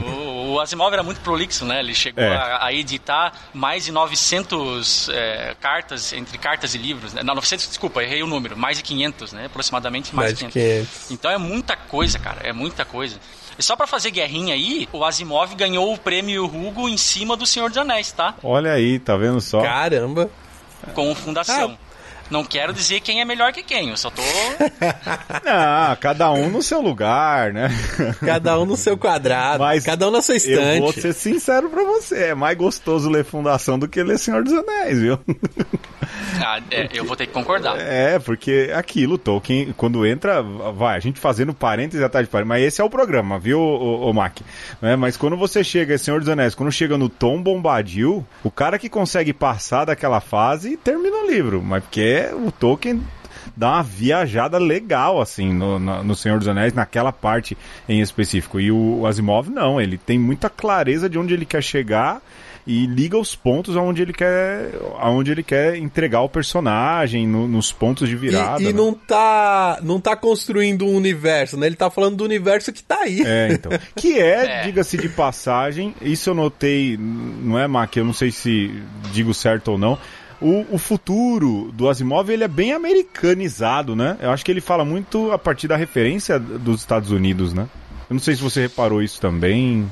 [0.06, 1.80] o, o Asimov era muito prolixo, né?
[1.80, 2.36] Ele chegou É.
[2.36, 7.12] a, a editar mais de 900 é, cartas, entre cartas e livros.
[7.12, 7.22] Né?
[7.22, 8.56] Não, 900, desculpa, errei o número.
[8.56, 9.46] Mais de 500, né?
[9.46, 10.88] Aproximadamente mais, Mais de de 500.
[10.88, 11.10] 500.
[11.10, 12.40] Então é muita coisa, cara.
[12.42, 13.16] É muita coisa.
[13.58, 17.44] E só pra fazer guerrinha aí, o Asimov ganhou o prêmio Hugo em cima do
[17.44, 18.34] Senhor dos Anéis, tá?
[18.42, 19.60] Olha aí, tá vendo só?
[19.62, 20.30] Caramba.
[20.94, 21.76] Com fundação.
[22.30, 24.22] Não quero dizer quem é melhor que quem, eu só tô.
[25.50, 27.68] Ah, cada um no seu lugar, né?
[28.20, 29.58] Cada um no seu quadrado.
[29.62, 30.80] Mas cada um na sua Eu estante.
[30.80, 34.52] vou ser sincero pra você, é mais gostoso ler Fundação do que ler Senhor dos
[34.52, 35.18] Anéis, viu?
[36.40, 37.78] Ah, é, eu vou ter que concordar.
[37.78, 42.62] É, porque aquilo, Tolkien, quando entra, vai, a gente fazendo parênteses atrás de parênteses, mas
[42.62, 44.38] esse é o programa, viu, o, Mac?
[44.80, 44.96] Né?
[44.96, 48.88] Mas quando você chega, Senhor dos Anéis, quando chega no Tom Bombadil, o cara que
[48.88, 53.02] consegue passar daquela fase termina o livro, mas porque o Tolkien
[53.56, 58.60] dá uma viajada legal, assim, no, no Senhor dos Anéis, naquela parte em específico.
[58.60, 62.22] E o Asimov, não, ele tem muita clareza de onde ele quer chegar
[62.68, 67.72] e liga os pontos aonde ele quer, aonde ele quer entregar o personagem, no- nos
[67.72, 68.60] pontos de virada.
[68.60, 68.72] E, e né?
[68.74, 71.66] não tá não tá construindo um universo, né?
[71.66, 73.22] Ele tá falando do universo que tá aí.
[73.24, 73.72] É, então.
[73.96, 74.62] Que é, É.
[74.64, 77.96] diga-se de passagem, isso eu notei, não é, Mac?
[77.96, 78.70] Eu não sei se
[79.12, 79.98] digo certo ou não.
[80.40, 84.16] O, o futuro do Asimov ele é bem americanizado, né?
[84.20, 87.66] Eu acho que ele fala muito a partir da referência dos Estados Unidos, né?
[88.08, 89.90] Eu não sei se você reparou isso também.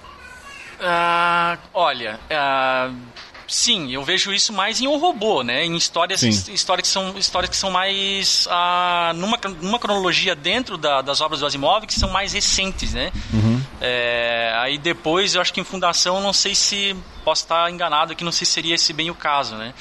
[0.80, 2.90] Ah, olha, ah,
[3.48, 5.64] sim, eu vejo isso mais em um robô, né?
[5.64, 6.28] Em histórias, Sim.
[6.52, 11.40] histórias que são histórias que são mais ah, numa, numa cronologia dentro da- das obras
[11.40, 13.10] do Asimov que são mais recentes, né?
[13.80, 18.24] É, aí depois eu acho que em Fundação não sei se posso estar enganado aqui,
[18.24, 19.74] não sei se seria esse bem o caso, né?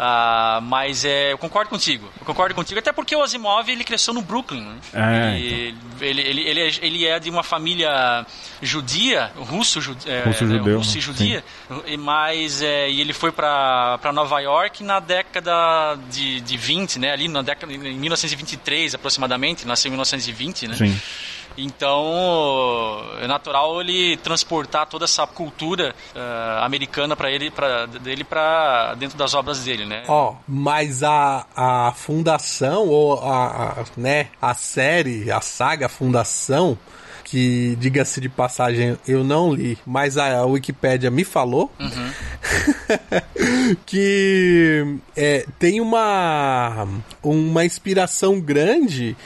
[0.00, 2.08] Ah, mas é, eu concordo contigo.
[2.20, 4.62] Eu concordo contigo, até porque o Asimov ele cresceu no Brooklyn.
[4.62, 4.78] Né?
[4.94, 8.24] É, ele, ele, ele, ele, é, ele é de uma família
[8.62, 10.98] judia, russo, ju, é, Russo-judeu, é, russo né?
[10.98, 11.44] e judia,
[11.98, 17.12] mas é, e ele foi para Nova York na década de, de 20, né?
[17.12, 20.76] Ali na década em 1923 aproximadamente, nasceu em 1920, né?
[20.76, 21.00] Sim.
[21.56, 28.94] Então, é natural ele transportar toda essa cultura eh, americana para ele, para dele para
[28.94, 30.04] dentro das obras dele, né?
[30.06, 36.78] Ó, mas a, a fundação, ou a, a, né, a série, a saga Fundação,
[37.24, 41.70] que, diga-se de passagem, eu não li, mas a Wikipédia me falou,
[43.84, 46.88] que é, tem uma,
[47.22, 49.16] uma inspiração grande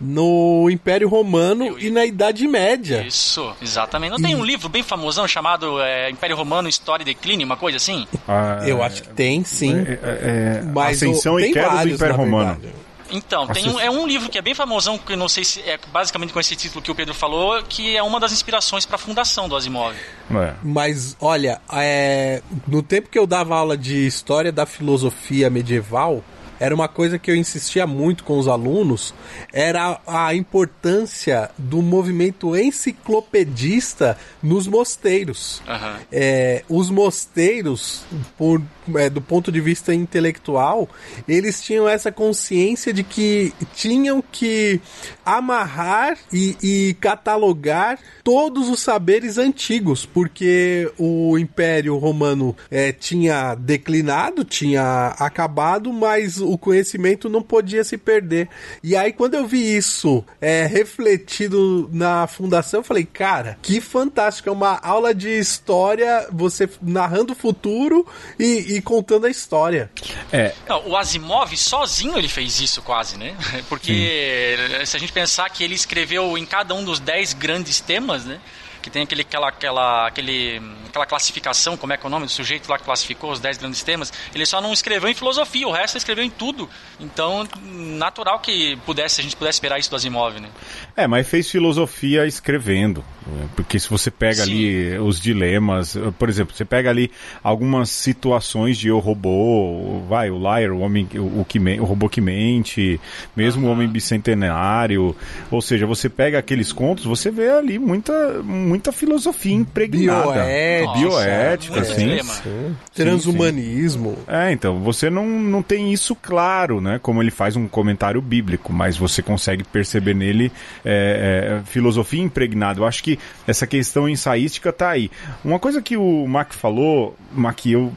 [0.00, 3.02] no Império Romano e na Idade Média.
[3.06, 4.10] Isso, exatamente.
[4.12, 7.76] Não tem um livro bem famosão chamado eh, Império Romano, História e Declínio, uma coisa
[7.78, 8.06] assim?
[8.26, 9.74] Ah, Eu acho que tem, sim.
[9.76, 12.52] é, é, Mas Ascensão o- e Queda do vários, Império na Romano.
[12.60, 12.74] verdade.
[13.10, 15.60] Então, tem um, é um livro que é bem famosão, que eu não sei se
[15.62, 18.96] é basicamente com esse título que o Pedro falou, que é uma das inspirações para
[18.96, 19.96] a fundação do Asimov.
[20.30, 20.52] É.
[20.62, 26.22] Mas, olha, é, no tempo que eu dava aula de história da filosofia medieval,
[26.60, 29.14] era uma coisa que eu insistia muito com os alunos,
[29.52, 35.62] era a importância do movimento enciclopedista nos mosteiros.
[35.66, 35.96] Aham.
[36.10, 38.04] É, os mosteiros,
[38.36, 38.62] por,
[38.96, 40.88] é, do ponto de vista intelectual,
[41.28, 44.80] eles tinham essa consciência de que tinham que
[45.24, 54.44] amarrar e, e catalogar todos os saberes antigos, porque o Império Romano é, tinha declinado,
[54.44, 58.48] tinha acabado, mas o conhecimento não podia se perder.
[58.82, 64.48] E aí, quando eu vi isso é, refletido na fundação, eu falei, cara, que fantástico!
[64.48, 68.06] É uma aula de história, você narrando o futuro
[68.38, 69.90] e, e contando a história.
[70.32, 73.36] É, Não, o Asimov sozinho ele fez isso quase, né?
[73.68, 74.56] Porque
[74.86, 78.40] se a gente pensar que ele escreveu em cada um dos dez grandes temas, né?
[78.88, 82.32] Que tem aquele, aquela, aquela, aquele, aquela classificação, como é que é o nome do
[82.32, 85.70] sujeito lá que classificou os 10 grandes temas, ele só não escreveu em filosofia, o
[85.70, 86.70] resto ele escreveu em tudo.
[86.98, 90.48] Então, natural que pudesse, a gente pudesse esperar isso do Asimov, né?
[90.96, 93.04] É, mas fez filosofia escrevendo.
[93.26, 93.46] Né?
[93.54, 94.42] Porque se você pega Sim.
[94.42, 97.10] ali os dilemas, por exemplo, você pega ali
[97.42, 102.08] algumas situações de o robô, vai, o liar, o homem, o, o, que, o robô
[102.08, 102.98] que mente,
[103.36, 103.68] mesmo uhum.
[103.68, 105.14] o homem bicentenário,
[105.50, 110.32] ou seja, você pega aqueles contos, você vê ali muita, muita filosofia impregnada.
[110.32, 112.22] Bioética, bioética sim.
[112.22, 112.76] sim.
[112.94, 114.10] Transhumanismo.
[114.10, 114.24] Sim.
[114.28, 116.98] É, então, você não, não tem isso claro, né?
[117.02, 120.52] Como ele faz um comentário bíblico, mas você consegue perceber nele
[120.84, 122.80] é, é, filosofia impregnada.
[122.80, 125.10] Eu acho que essa questão ensaística tá aí.
[125.44, 127.92] Uma coisa que o Mac falou, Mac, eu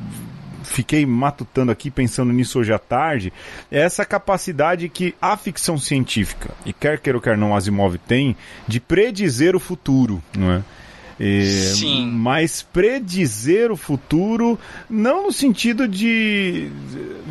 [0.63, 3.31] fiquei matutando aqui, pensando nisso hoje à tarde,
[3.71, 8.35] é essa capacidade que a ficção científica, e quer queira ou quer não, Asimov tem,
[8.67, 10.63] de predizer o futuro, não é?
[11.75, 12.09] Sim.
[12.11, 14.57] Mas predizer o futuro,
[14.89, 16.69] não no sentido de.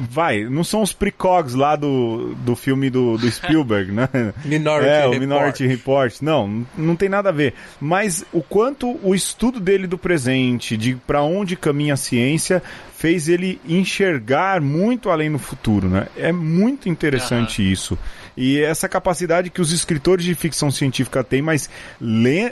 [0.09, 4.09] Vai, não são os precogs lá do, do filme do, do Spielberg, né?
[4.45, 5.16] Minority é, Report.
[5.16, 6.14] o Minority Report.
[6.21, 7.55] Não, não tem nada a ver.
[7.81, 12.62] Mas o quanto o estudo dele do presente, de para onde caminha a ciência,
[13.01, 16.07] fez ele enxergar muito além no futuro, né?
[16.19, 17.69] É muito interessante uhum.
[17.73, 17.99] isso.
[18.40, 21.68] E essa capacidade que os escritores de ficção científica têm, mas
[22.00, 22.50] le...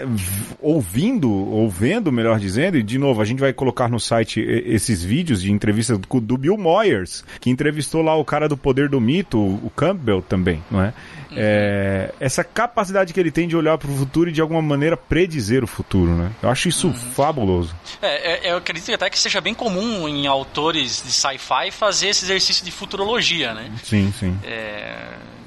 [0.61, 5.03] ouvindo, ou vendo, melhor dizendo, e de novo, a gente vai colocar no site esses
[5.03, 9.39] vídeos de entrevistas do Bill Moyers, que entrevistou lá o cara do Poder do Mito,
[9.39, 10.93] o Campbell também, não é?
[11.31, 11.37] Uhum.
[11.37, 14.97] é essa capacidade que ele tem de olhar para o futuro e de alguma maneira
[14.97, 16.33] predizer o futuro, né?
[16.43, 16.95] Eu acho isso uhum.
[16.95, 17.75] fabuloso.
[18.03, 22.27] É, é, eu acredito até que seja bem comum em autores de sci-fi fazer esse
[22.27, 23.71] exercício de futurologia, né?
[23.83, 24.37] Sim, sim.
[24.45, 25.38] É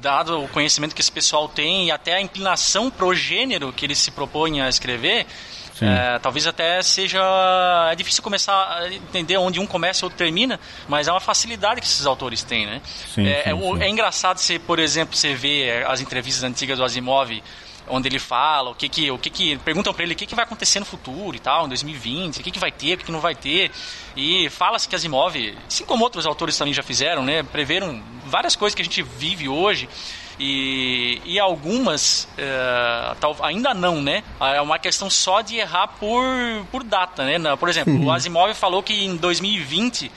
[0.00, 3.98] dado o conhecimento que esse pessoal tem e até a inclinação pro gênero que eles
[3.98, 5.26] se propõem a escrever,
[5.80, 7.20] é, talvez até seja.
[7.90, 10.58] É difícil começar a entender onde um começa e outro termina,
[10.88, 12.80] mas é uma facilidade que esses autores têm, né?
[13.14, 13.82] Sim, é, sim, é, sim.
[13.82, 17.30] é engraçado você, por exemplo, você vê as entrevistas antigas do Asimov
[17.90, 20.34] onde ele fala o que que o que que perguntam para ele o que que
[20.34, 23.04] vai acontecer no futuro e tal, em 2020, o que que vai ter, o que
[23.04, 23.70] que não vai ter.
[24.16, 25.34] E fala-se que Asimov,
[25.66, 29.48] assim como outros autores também já fizeram, né, preveram várias coisas que a gente vive
[29.48, 29.88] hoje.
[30.40, 34.22] E, e algumas é, tal, ainda não, né?
[34.40, 36.24] É uma questão só de errar por,
[36.70, 37.56] por data, né?
[37.56, 40.12] Por exemplo, o Asimov falou que em 2020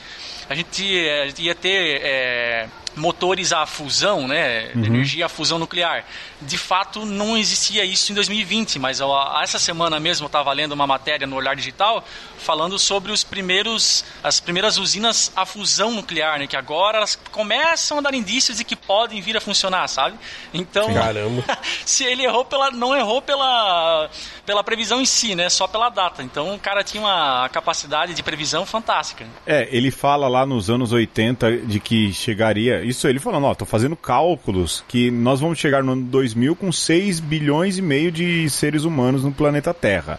[0.48, 4.70] a gente, a gente ia ter é, motores à fusão, né?
[4.74, 4.84] Uhum.
[4.84, 6.04] Energia à fusão nuclear.
[6.40, 9.00] De fato, não existia isso em 2020, mas
[9.42, 12.04] essa semana mesmo eu estava lendo uma matéria no Olhar Digital
[12.38, 16.46] falando sobre os primeiros, as primeiras usinas a fusão nuclear, né?
[16.46, 20.18] Que agora elas começam a dar indícios de que podem vir a funcionar, sabe?
[20.52, 21.44] Então, Caramba.
[21.86, 24.10] se ele errou pela, não errou pela,
[24.44, 25.48] pela previsão em si, né?
[25.48, 26.22] Só pela data.
[26.22, 29.26] Então, o cara tinha uma capacidade de previsão fantástica.
[29.46, 33.64] É, ele fala lá nos anos 80 de que chegaria, isso ele falando, ó, tô
[33.64, 38.48] fazendo cálculos que nós vamos chegar no ano 2000 com 6 bilhões e meio de
[38.50, 40.18] seres humanos no planeta Terra.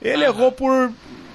[0.00, 0.28] Ele ah.
[0.28, 0.92] errou por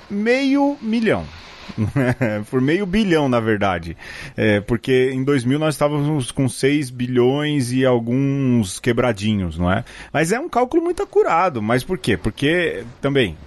[0.09, 1.25] meio milhão.
[2.49, 3.97] por meio bilhão, na verdade.
[4.35, 9.83] É, porque em 2000 nós estávamos com 6 bilhões e alguns quebradinhos, não é?
[10.11, 11.61] Mas é um cálculo muito acurado.
[11.61, 12.17] Mas por quê?
[12.17, 13.37] Porque também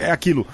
[0.00, 0.46] é aquilo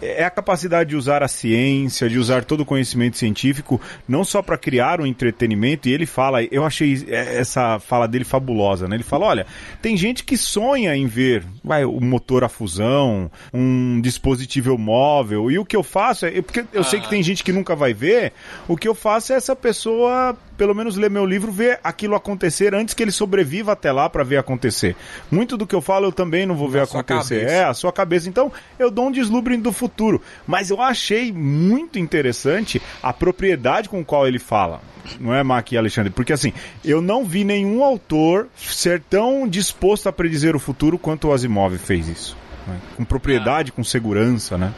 [0.00, 4.42] é a capacidade de usar a ciência, de usar todo o conhecimento científico, não só
[4.42, 8.96] para criar um entretenimento, e ele fala, eu achei essa fala dele fabulosa, né?
[8.96, 9.46] Ele fala, olha,
[9.82, 15.58] tem gente que sonha em ver vai, o motor a fusão, um dispositivo móvel, e
[15.58, 17.10] o que eu faço é, porque eu sei que ah.
[17.10, 18.32] tem gente que nunca vai ver,
[18.66, 22.74] o que eu faço é essa pessoa pelo menos ler meu livro, ver aquilo acontecer
[22.74, 24.96] antes que ele sobreviva até lá para ver acontecer.
[25.30, 27.46] Muito do que eu falo eu também não vou ver acontecer.
[27.46, 28.28] É, a sua cabeça.
[28.28, 30.20] Então, eu dou um deslumbre do futuro.
[30.46, 34.80] Mas eu achei muito interessante a propriedade com qual ele fala.
[35.20, 36.10] Não é, e Alexandre?
[36.10, 36.52] Porque assim,
[36.84, 41.78] eu não vi nenhum autor ser tão disposto a predizer o futuro quanto o Asimov
[41.78, 42.36] fez isso.
[42.66, 42.76] Né?
[42.96, 43.76] Com propriedade, ah.
[43.76, 44.74] com segurança, né?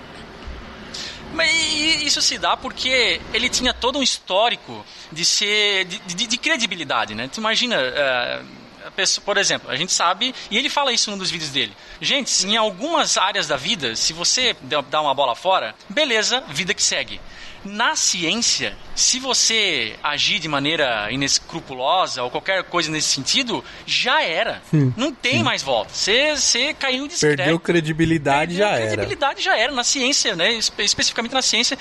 [1.40, 6.36] Mas isso se dá porque ele tinha todo um histórico de ser de, de, de
[6.36, 7.30] credibilidade, né?
[7.32, 11.30] Tu imagina, uh, pessoa, por exemplo, a gente sabe e ele fala isso num dos
[11.30, 11.74] vídeos dele.
[11.98, 14.54] Gente, em algumas áreas da vida, se você
[14.90, 17.18] dá uma bola fora, beleza, vida que segue.
[17.64, 24.62] Na ciência, se você agir de maneira inescrupulosa ou qualquer coisa nesse sentido, já era.
[24.96, 25.92] Não tem mais volta.
[25.92, 28.86] Você, você caiu de Perdeu credibilidade, já era.
[28.92, 30.52] credibilidade já era na ciência, né?
[30.54, 31.78] Espe- especificamente na ciência,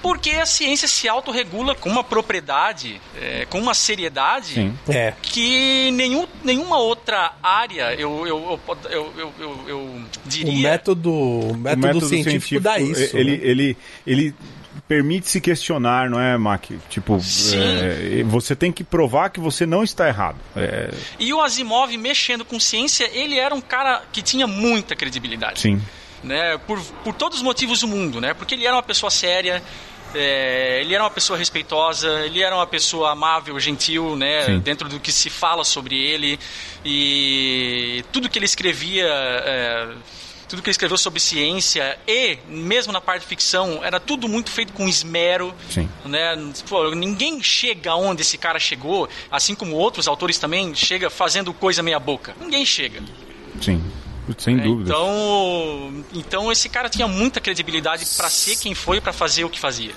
[0.00, 4.78] porque a ciência se autorregula com uma propriedade, é, com uma seriedade Sim.
[4.88, 5.12] É.
[5.20, 10.70] que nenhum, nenhuma outra área eu, eu, eu, eu, eu, eu- eu O diria.
[10.70, 13.16] método, o método, científico, dá isso.
[13.16, 13.38] Ele, né?
[13.42, 14.57] ele, ele permite
[15.22, 16.64] se questionar, não é, Mac?
[16.88, 17.20] Tipo,
[17.54, 20.38] é, você tem que provar que você não está errado.
[20.56, 25.60] É, E o Asimov, mexendo com ciência, ele era um cara que tinha muita credibilidade.
[25.60, 25.80] sim.
[26.22, 28.34] né, por, por todos os motivos do mundo, né?
[28.34, 29.62] Porque ele era uma pessoa séria,
[30.14, 34.44] é, ele era uma pessoa respeitosa, ele era uma pessoa amável, gentil, né?
[34.44, 34.58] Sim.
[34.60, 36.38] Dentro do que se fala sobre ele
[36.84, 39.06] e tudo que ele escrevia.
[40.48, 44.50] Tudo que ele escreveu sobre ciência e mesmo na parte de ficção era tudo muito
[44.50, 45.88] feito com esmero Sim.
[46.04, 46.34] né?
[46.68, 51.82] Pô, ninguém chega onde esse cara chegou assim como outros autores também chega fazendo coisa
[51.82, 53.02] meia boca ninguém chega
[53.60, 53.82] Sim.
[54.36, 54.90] Sem é, dúvida.
[54.90, 59.58] Então, então esse cara tinha muita credibilidade pra ser quem foi, pra fazer o que
[59.58, 59.92] fazia.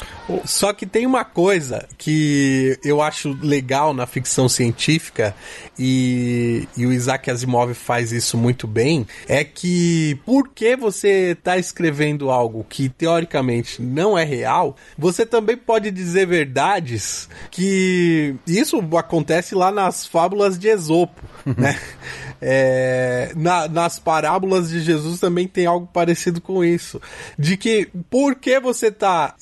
[0.45, 5.35] Só que tem uma coisa que eu acho legal na ficção científica
[5.77, 11.57] e, e o Isaac Asimov faz isso muito bem, é que por que você está
[11.57, 19.55] escrevendo algo que teoricamente não é real, você também pode dizer verdades que isso acontece
[19.55, 21.79] lá nas fábulas de Esopo, né?
[22.41, 26.99] É, na- nas parábolas de Jesus também tem algo parecido com isso.
[27.37, 29.35] De que por que você está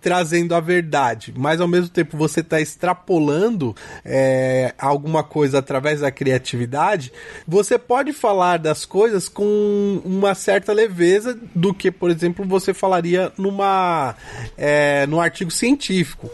[0.00, 3.74] trazendo a verdade, mas ao mesmo tempo você está extrapolando
[4.04, 7.12] é, alguma coisa através da criatividade,
[7.46, 13.32] você pode falar das coisas com uma certa leveza do que, por exemplo, você falaria
[13.36, 14.14] numa
[14.56, 16.30] é, num artigo científico.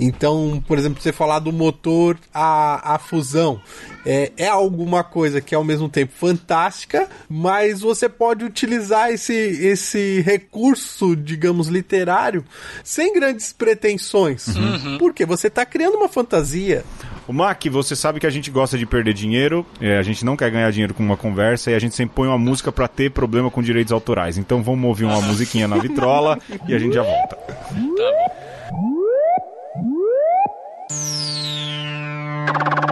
[0.00, 3.60] Então, por exemplo, você falar do motor a, a fusão
[4.04, 9.32] é, é alguma coisa que é ao mesmo tempo fantástica, mas você pode utilizar esse,
[9.32, 12.44] esse recurso, digamos, literário,
[12.82, 14.46] sem grandes pretensões.
[14.98, 16.84] Porque você está criando uma fantasia.
[17.26, 20.36] O Mac, você sabe que a gente gosta de perder dinheiro, é, a gente não
[20.36, 23.10] quer ganhar dinheiro com uma conversa e a gente sempre põe uma música pra ter
[23.10, 24.36] problema com direitos autorais.
[24.36, 27.36] Então vamos ouvir uma musiquinha na vitrola e a gente já volta.
[27.36, 27.52] Tá
[32.86, 32.91] bom.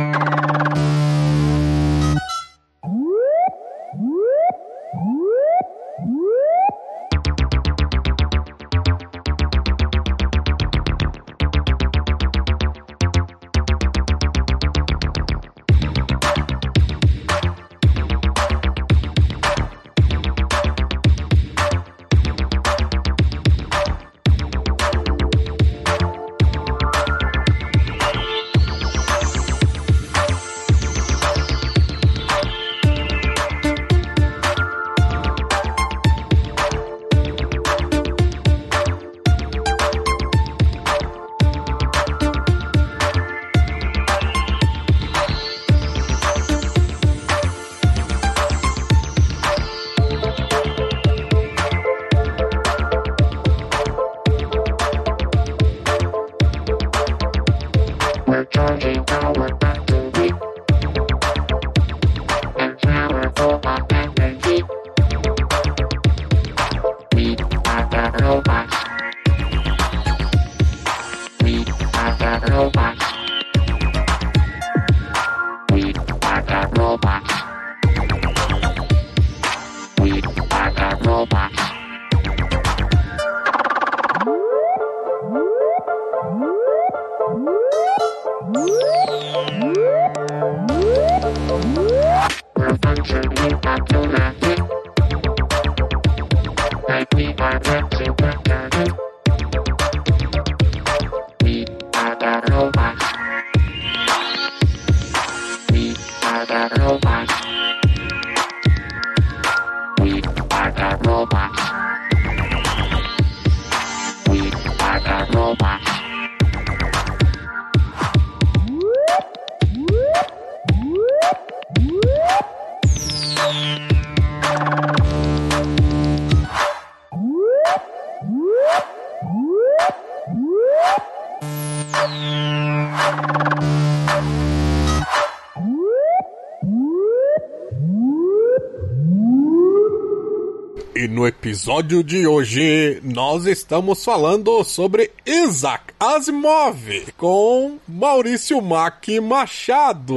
[141.51, 150.15] episódio de hoje nós estamos falando sobre Isaac Asimov com Maurício Mac Machado.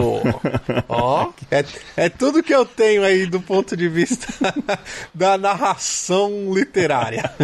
[0.89, 1.65] Ó, é,
[1.97, 4.29] é tudo que eu tenho aí do ponto de vista
[5.13, 7.29] da narração literária.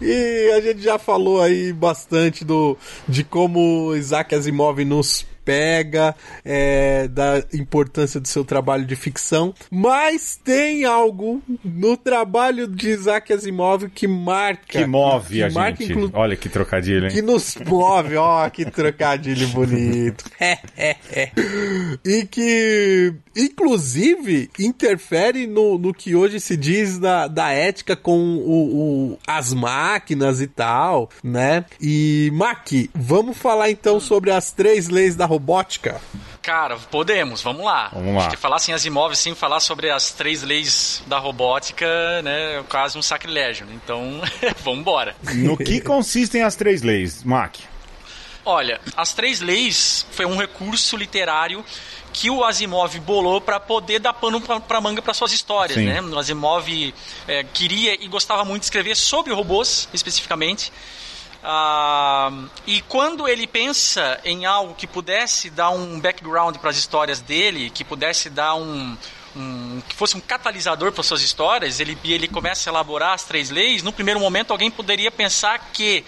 [0.00, 2.76] E a gente já falou aí bastante do
[3.08, 6.14] de como Isaac Asimov nos pega,
[6.44, 13.32] é, da importância do seu trabalho de ficção, mas tem algo no trabalho de Isaac
[13.32, 14.64] Asimov que marca.
[14.66, 15.92] Que move a marca, gente.
[15.92, 17.12] inclu- Olha que trocadilho, hein?
[17.12, 20.24] que nos move, ó, que trocadilho bonito.
[22.04, 29.12] e que, inclusive, interfere no, no que hoje se diz da, da ética com o,
[29.12, 31.64] o- as máquinas e tal, né?
[31.80, 36.00] E, Mac, vamos falar então sobre as três leis da robótica?
[36.40, 37.90] Cara, podemos, vamos lá.
[37.92, 38.20] Vamos lá.
[38.20, 42.62] Acho que falar sem Asimov, sem falar sobre as três leis da robótica, né, é
[42.68, 43.66] quase um sacrilégio.
[43.66, 43.72] né?
[43.82, 44.20] Então,
[44.62, 45.16] vamos embora.
[45.34, 47.56] No que consistem as três leis, Mac?
[48.44, 51.64] Olha, as três leis foi um recurso literário
[52.12, 55.86] que o Asimov bolou para poder dar pano para manga para suas histórias, Sim.
[55.86, 56.00] né?
[56.00, 56.68] O Asimov
[57.26, 60.70] é, queria e gostava muito de escrever sobre robôs, especificamente.
[61.46, 62.32] Ah,
[62.66, 67.68] e quando ele pensa em algo que pudesse dar um background para as histórias dele,
[67.68, 68.96] que pudesse dar um,
[69.36, 73.50] um- que fosse um catalisador para suas histórias, ele ele começa a elaborar as três
[73.50, 73.82] leis.
[73.82, 76.02] No primeiro momento, alguém poderia pensar que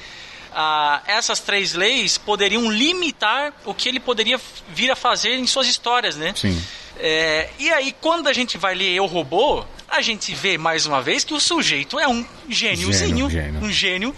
[0.55, 5.66] ah, essas três leis poderiam limitar o que ele poderia vir a fazer em suas
[5.68, 6.32] histórias, né?
[6.34, 6.59] Sim.
[6.99, 11.03] É, e aí, quando a gente vai ler Eu Robô, a gente vê mais uma
[11.03, 13.61] vez que o sujeito é um gêniozinho, Gênio, gênio.
[13.62, 14.16] um gênio,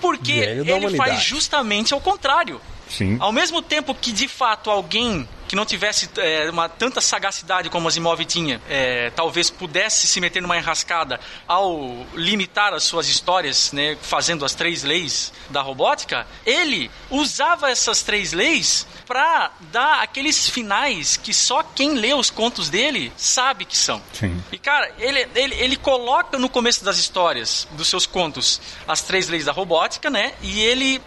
[0.00, 2.60] porque ele faz justamente ao contrário.
[2.88, 3.16] Sim.
[3.20, 7.88] Ao mesmo tempo que, de fato, alguém que não tivesse é, uma tanta sagacidade como
[7.88, 13.96] Asimov tinha, é, talvez pudesse se meter numa enrascada ao limitar as suas histórias, né,
[14.02, 21.16] fazendo as três leis da robótica, ele usava essas três leis para dar aqueles finais
[21.16, 24.02] que só quem lê os contos dele sabe que são.
[24.12, 24.42] Sim.
[24.52, 29.28] E, cara, ele, ele, ele coloca no começo das histórias, dos seus contos, as três
[29.28, 30.34] leis da robótica, né?
[30.42, 31.00] E ele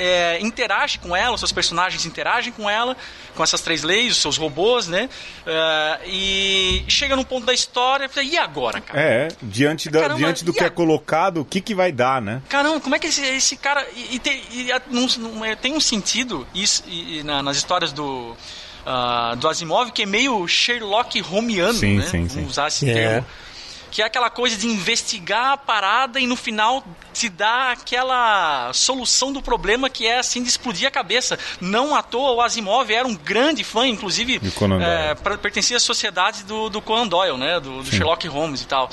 [0.00, 2.96] é, interage com ela, os seus personagens interagem com ela,
[3.36, 5.08] com essas três leis, os seus robôs, né?
[5.46, 9.00] É, e chega num ponto da história e fala, e agora, cara?
[9.00, 12.20] É, diante, da, Caramba, diante do que é a- colocado, o que, que vai dar,
[12.22, 12.40] né?
[12.48, 13.86] Caramba, como é que esse, esse cara.
[13.94, 14.68] E, e tem, e
[15.18, 18.34] não é- tem um sentido isso e- e na- nas histórias do.
[18.86, 22.06] ah, do Asimov que é meio Sherlock Holmiano, Sim, né?
[22.06, 22.34] sim, sim.
[22.36, 22.94] Vamos usar esse É.
[22.94, 23.26] termo.
[23.90, 29.32] Que é aquela coisa de investigar a parada e no final te dá aquela solução
[29.32, 31.38] do problema que é assim de explodir a cabeça.
[31.60, 34.40] Não à toa, o Asimov era um grande fã, inclusive
[34.80, 37.58] é, pertencia à sociedade do, do Conan Doyle, né?
[37.58, 38.90] Do, do Sherlock Holmes e tal.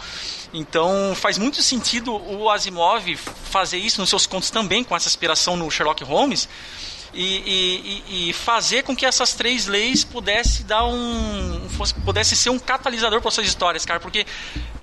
[0.53, 5.55] Então faz muito sentido o Asimov fazer isso nos seus contos também, com essa inspiração
[5.55, 6.47] no Sherlock Holmes.
[7.19, 11.67] E, e- e- fazer com que essas três leis pudesse dar um.
[11.69, 13.99] Fosse, pudesse ser um catalisador para suas histórias, cara.
[13.99, 14.23] Porque,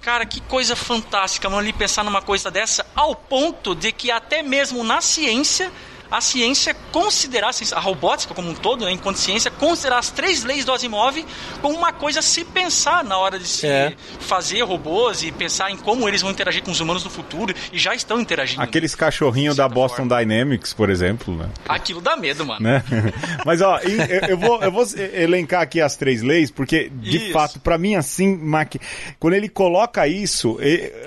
[0.01, 4.43] cara, que coisa fantástica, mano, ali pensar numa coisa dessa, ao ponto de que até
[4.43, 5.71] mesmo na ciência
[6.17, 10.65] a ciência considerar a robótica como um todo, né, enquanto ciência, considerar as três leis
[10.65, 11.25] do Asimov
[11.61, 13.95] como uma coisa a se pensar na hora de se É.
[14.21, 17.79] fazer robôs e pensar em como eles vão interagir com os humanos no futuro e
[17.79, 18.63] já estão interagindo.
[18.63, 21.49] Aqueles cachorrinhos da Boston Dynamics, por exemplo, né?
[21.69, 22.61] Aquilo dá medo, mano.
[22.61, 22.83] né?
[23.45, 27.33] Mas ó, eu, eu vou, eu vou elencar aqui as três leis, porque de Isso.
[27.33, 28.75] fato, pra mim assim, Mac,
[29.19, 30.59] quando ele coloca isso,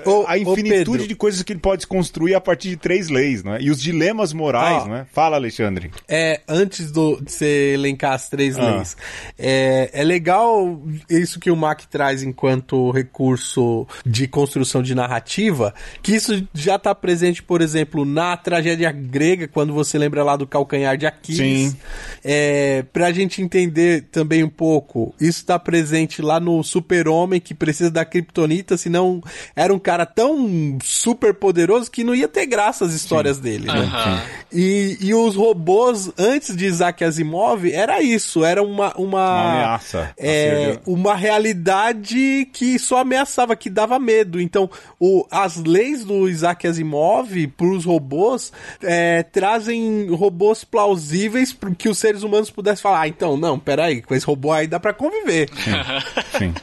[0.04, 3.58] Ô, a infinitude de coisas que ele pode construir a partir de três leis, né?
[3.60, 4.86] E os dilemas morais, Ó.
[4.86, 4.97] né?
[5.12, 5.90] Fala, Alexandre.
[6.08, 8.76] É, antes do, de você elencar as três Ah.
[8.76, 8.96] leis,
[9.38, 16.14] é, é legal isso que o Mac traz enquanto recurso de construção de narrativa, que
[16.14, 20.96] isso já está presente, por exemplo, na tragédia grega, quando você lembra lá do calcanhar
[20.96, 21.72] de Aquiles.
[21.72, 21.76] Sim.
[22.24, 27.90] É, pra gente entender também um pouco, isso está presente lá no super-homem que precisa
[27.90, 29.22] da kriptonita, senão
[29.54, 33.72] era um cara tão super poderoso que não ia ter graça as histórias dele, né?
[33.80, 34.22] Aham.
[34.52, 38.92] E, e os robôs, antes de Isaac Asimov, era isso, era uma...
[38.96, 40.10] Uma, Uma ameaça.
[40.18, 44.40] É, uma realidade que só ameaçava, que dava medo.
[44.40, 51.70] Então, o, as leis do Isaac Asimov para os robôs é, trazem robôs plausíveis para
[51.74, 54.78] que os seres humanos pudessem falar, ah, então, não, peraí, com esse robô aí dá
[54.78, 55.48] para conviver.
[56.38, 56.54] Sim.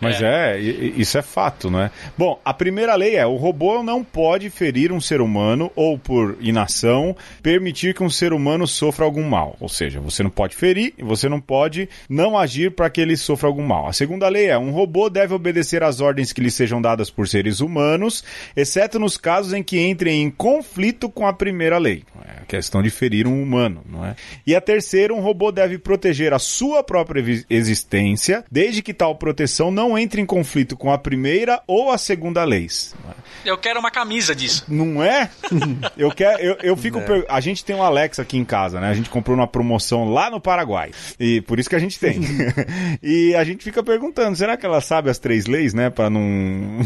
[0.00, 0.60] Mas é.
[0.60, 1.90] i- isso é fato, né?
[2.16, 6.36] Bom, a primeira lei é: o robô não pode ferir um ser humano ou por
[6.40, 7.59] inação permitir
[7.94, 9.56] que um ser humano sofra algum mal.
[9.60, 13.16] Ou seja, você não pode ferir e você não pode não agir para que ele
[13.16, 13.86] sofra algum mal.
[13.88, 17.28] A segunda lei é: um robô deve obedecer às ordens que lhe sejam dadas por
[17.28, 18.24] seres humanos,
[18.56, 22.02] exceto nos casos em que entrem em conflito com a primeira lei.
[22.26, 24.14] É a questão de ferir um humano, não é?
[24.46, 29.70] E a terceira, um robô deve proteger a sua própria existência, desde que tal proteção
[29.70, 32.94] não entre em conflito com a primeira ou a segunda leis.
[33.08, 33.50] é?
[33.50, 34.64] Eu quero uma camisa disso.
[34.68, 35.30] Não é?
[35.96, 37.00] Eu quero, eu, eu fico.
[37.00, 38.88] per- A gente tem um Alexa aqui em casa, né?
[38.88, 40.90] A gente comprou numa promoção lá no Paraguai.
[41.18, 42.20] E por isso que a gente tem.
[43.02, 45.90] e a gente fica perguntando: será que ela sabe as três leis, né?
[45.90, 46.20] Pra não,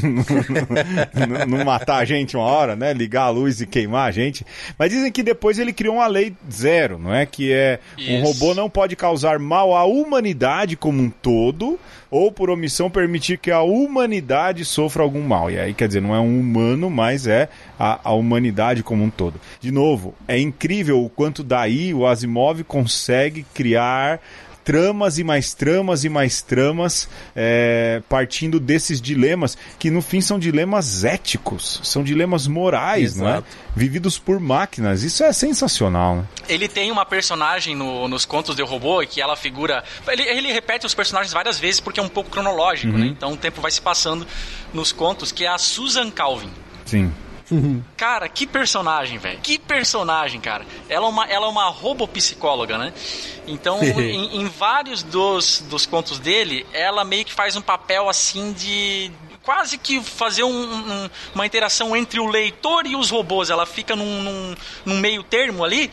[1.14, 2.92] não, não matar a gente uma hora, né?
[2.92, 4.44] Ligar a luz e queimar a gente.
[4.78, 7.26] Mas dizem que depois ele criou uma lei zero, não é?
[7.26, 8.22] Que é um Isso.
[8.22, 11.78] robô não pode causar mal à humanidade como um todo,
[12.14, 15.50] ou por omissão permitir que a humanidade sofra algum mal.
[15.50, 19.10] E aí, quer dizer, não é um humano, mas é a, a humanidade como um
[19.10, 19.40] todo.
[19.58, 24.20] De novo, é incrível o quanto daí o Asimov consegue criar
[24.64, 30.38] tramas e mais tramas e mais tramas é, partindo desses dilemas que no fim são
[30.38, 33.32] dilemas éticos, são dilemas morais, não é?
[33.32, 33.46] Exato.
[33.76, 35.02] Vividos por máquinas.
[35.02, 36.24] Isso é sensacional, né?
[36.48, 39.84] Ele tem uma personagem no- nos contos de robô que ela figura.
[40.08, 43.06] Ele, ele repete os personagens várias vezes porque é um pouco cronológico, né?
[43.06, 44.26] Então o tempo vai se passando
[44.72, 46.50] nos contos, que é a Susan Calvin.
[46.86, 47.12] Sim.
[47.96, 49.38] Cara, que personagem, velho.
[49.40, 50.64] Que personagem, cara.
[50.88, 52.92] Ela é uma, ela é uma robopsicóloga, né?
[53.46, 58.52] Então, em, em vários dos, dos contos dele, ela meio que faz um papel assim
[58.52, 59.10] de.
[59.42, 60.48] Quase que fazer um-
[61.04, 63.50] um- uma interação entre o leitor e os robôs.
[63.50, 64.54] Ela fica num, num,
[64.86, 65.90] num meio termo ali.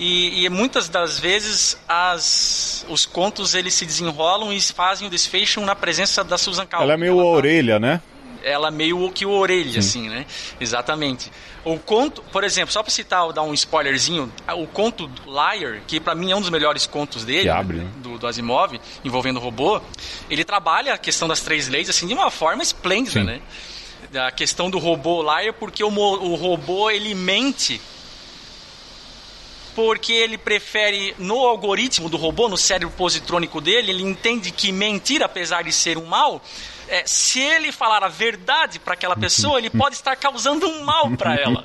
[0.00, 5.60] E, e muitas das vezes as, os contos eles se desenrolam e fazem o desfecho
[5.60, 6.84] na presença da Susan Calvin.
[6.84, 8.00] Ela é meio tá- orelha, né?
[8.44, 10.26] Ela meio que o orelha, assim, né?
[10.60, 11.32] Exatamente.
[11.64, 16.14] O conto, por exemplo, só pra citar, dar um spoilerzinho, o conto Liar, que pra
[16.14, 17.84] mim é um dos melhores contos dele, abre, né?
[17.84, 17.90] né?
[17.96, 19.80] do, do Asimov, envolvendo robô,
[20.28, 23.26] ele trabalha a questão das três leis, assim, de uma forma esplêndida, Sim.
[23.26, 23.40] né?
[24.26, 27.80] A questão do robô Liar, porque o, o robô, ele mente
[29.74, 35.22] porque ele prefere, no algoritmo do robô, no cérebro positrônico dele, ele entende que mentir,
[35.22, 36.40] apesar de ser um mal,
[36.94, 41.10] é, se ele falar a verdade para aquela pessoa, ele pode estar causando um mal
[41.16, 41.64] para ela.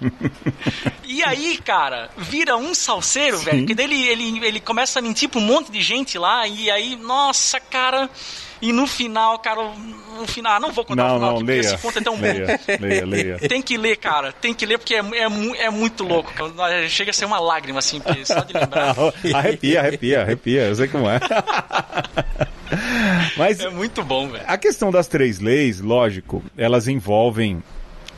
[1.03, 5.29] E aí, cara, vira um salseiro, velho, porque daí ele, ele, ele começa a mentir
[5.29, 8.09] pra um monte de gente lá, e aí, nossa, cara.
[8.61, 9.61] E no final, cara,
[10.17, 11.61] no final, ah, não vou contar o Não, final não, porque leia.
[11.61, 12.21] esse conto é tão bom.
[12.21, 13.37] Leia, leia, leia.
[13.47, 14.33] Tem que ler, cara.
[14.33, 16.29] Tem que ler porque é, é, é muito louco.
[16.89, 18.93] Chega a ser uma lágrima, assim, só de lembrar.
[19.33, 21.19] arrepia, arrepia, arrepia, eu sei como é.
[23.37, 24.43] Mas É muito bom, velho.
[24.47, 27.63] a questão das três leis, lógico, elas envolvem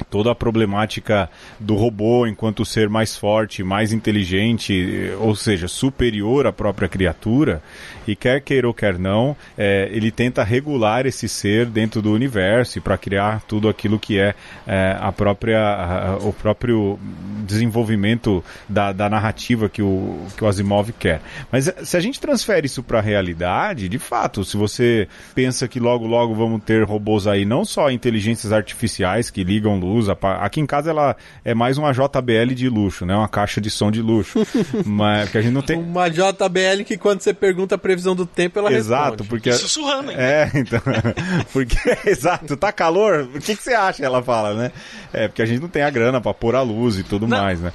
[0.10, 1.30] toda a problemática
[1.60, 7.62] do robô enquanto ser mais forte, mais inteligente, ou seja, superior à própria criatura,
[8.08, 12.82] e quer queira ou quer não, é, ele tenta regular esse ser dentro do universo
[12.82, 14.34] para criar tudo aquilo que é,
[14.68, 16.98] é, a própria, a- o próprio
[17.46, 21.22] desenvolvimento da, da narrativa que o, que o Asimov quer.
[21.52, 25.68] Mas eh, se a gente transfere isso para a realidade, de fato, se você pensa
[25.68, 30.60] que logo logo vamos ter robôs aí, não só inteligências artificiais que ligam luz, aqui
[30.62, 33.16] em casa ela é mais uma JBL de luxo, né?
[33.16, 34.40] Uma caixa de som de luxo.
[34.86, 38.26] Mas que a gente não tem Uma JBL que quando você pergunta a previsão do
[38.26, 39.30] tempo, ela Exato, responde.
[39.30, 40.18] porque Sussurrando, hein?
[40.20, 40.80] é, então,
[41.54, 41.78] porque
[42.10, 43.30] exato, tá calor?
[43.36, 44.04] O que que você acha?
[44.06, 44.72] Ela fala, né?
[45.14, 47.38] É, porque a gente não tem a grana pra pôr a luz e tudo Não.
[47.38, 47.72] mais, né?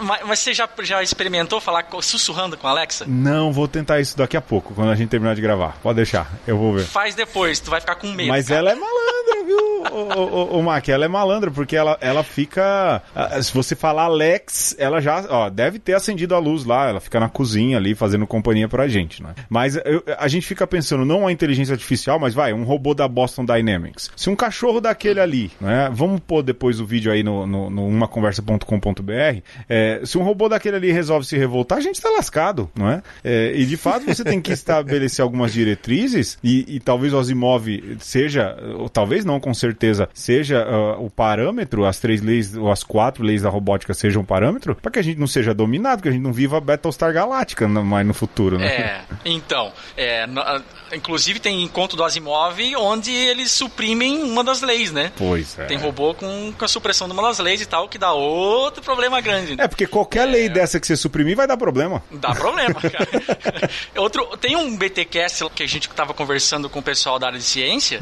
[0.00, 3.04] Mas, mas você já, já experimentou falar sussurrando com a Alexa?
[3.08, 5.76] Não, vou tentar isso daqui a pouco, quando a gente terminar de gravar.
[5.82, 6.84] Pode deixar, eu vou ver.
[6.84, 8.28] Faz depois, tu vai ficar com medo.
[8.28, 8.60] Mas cara.
[8.60, 9.56] ela é malandra, viu,
[9.92, 10.88] o, o, o Mac?
[10.88, 13.02] Ela é malandra, porque ela, ela fica.
[13.42, 15.24] Se você falar Alex, ela já.
[15.28, 16.88] Ó, deve ter acendido a luz lá.
[16.88, 19.34] Ela fica na cozinha ali fazendo companhia pra gente, né?
[19.48, 23.06] Mas eu- a gente fica pensando, não a inteligência artificial, mas vai, um robô da
[23.08, 24.10] Boston Dynamics.
[24.16, 25.90] Se um cachorro daquele ali, né?
[25.92, 29.40] Vamos pôr depois o vídeo aí no, no, no umaconversa.com.br.
[29.68, 33.02] É, se um robô daquele ali resolve se revoltar, a gente tá lascado, não é?
[33.24, 37.66] É, e de fato você tem que estabelecer algumas diretrizes e, e talvez o Asimov
[37.98, 42.82] seja, ou talvez não, com certeza, seja ah, o parâmetro, as três leis, ou as
[42.82, 46.08] quatro leis da robótica sejam o parâmetro, para que a gente não seja dominado, que
[46.08, 48.66] a gente não viva Battlestar Galáctica mais no futuro, né?
[48.66, 50.62] É, então, é, ah,
[50.92, 55.12] inclusive tem encontro do Asimov onde eles suprimem uma das leis, né?
[55.16, 55.64] Pois é.
[55.66, 58.82] Tem robô com, com a supressão de uma das leis e tal, que dá outro
[58.82, 59.56] problema grande.
[59.56, 59.64] né?
[59.64, 62.02] É porque qualquer lei dessa que você suprimir vai dar problema.
[62.10, 63.06] Dá problema, cara.
[63.96, 67.44] Outro, tem um BTcast que a gente tava conversando com o pessoal da área de
[67.44, 68.00] ciência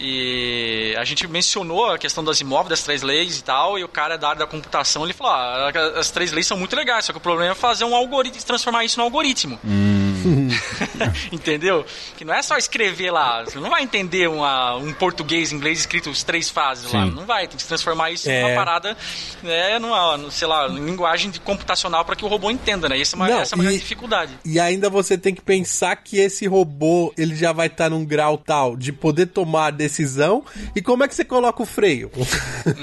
[0.00, 3.88] e a gente mencionou a questão das imóveis, das três leis e tal, e o
[3.88, 7.12] cara da área da computação, ele falou, ah, as três leis são muito legais, só
[7.12, 9.60] que o problema é fazer um algoritmo, transformar isso no algoritmo.
[11.30, 11.84] Entendeu?
[12.16, 16.10] Que não é só escrever lá, você não vai entender uma- um português, inglês escrito
[16.10, 17.10] os três frases lá, Sim.
[17.12, 18.42] não vai, tem que transformar isso É.
[18.42, 18.96] numa parada,
[19.42, 23.00] né, numa, sei lá, em linguagem de computacional para que o robô entenda, né?
[23.00, 24.32] Essa é uma, Não, essa é uma grande dificuldade.
[24.44, 28.38] E ainda você tem que pensar que esse robô, ele já vai estar num grau
[28.38, 30.44] tal de poder tomar a decisão.
[30.76, 32.10] E como é que você coloca o freio?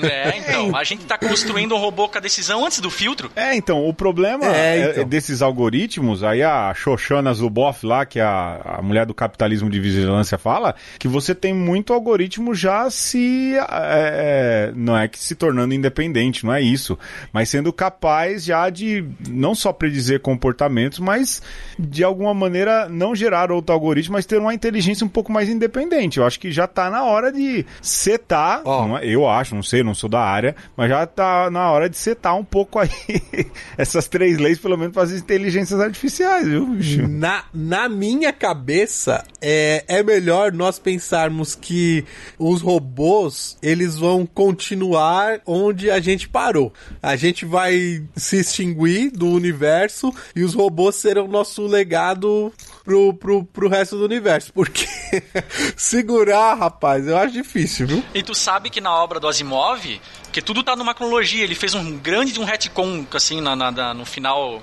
[0.01, 3.31] É, então, a gente tá construindo um robô com a decisão antes do filtro.
[3.35, 5.07] É, então, o problema É, é, então.
[5.07, 9.79] desses algoritmos, aí a Shoshana Zuboff lá, que é a, a mulher do capitalismo de
[9.79, 13.55] vigilância fala, que você tem muito algoritmo já se...
[13.55, 16.97] é, é, não é que se tornando independente, não é isso,
[17.31, 21.41] mas sendo capaz já de não só predizer comportamentos, mas
[21.77, 26.17] de alguma maneira não gerar outro algoritmo, mas ter uma inteligência um pouco mais independente.
[26.19, 28.61] Eu acho que já tá na hora de setar,
[29.01, 31.97] é- eu acho, não sei, não sou da área, mas já tá na hora de
[31.97, 32.89] setar um pouco aí
[33.77, 37.07] essas três leis, pelo menos para as inteligências artificiais, viu, bicho?
[37.07, 42.03] Na, na minha cabeça, é, é melhor nós pensarmos que
[42.37, 46.73] os robôs, eles vão continuar onde a gente parou.
[47.01, 53.43] A gente vai se extinguir do universo e os robôs serão nosso legado pro, pro,
[53.43, 54.51] pro resto do universo.
[54.53, 54.85] Porque
[55.77, 58.03] segurar, rapaz, eu acho difícil, viu?
[58.13, 59.99] E tu sabe que na obra do Asimov,
[60.31, 63.71] que tudo tá numa cronologia, ele fez um grande de um retcon, assim, na, na-
[63.71, 64.61] na- no final,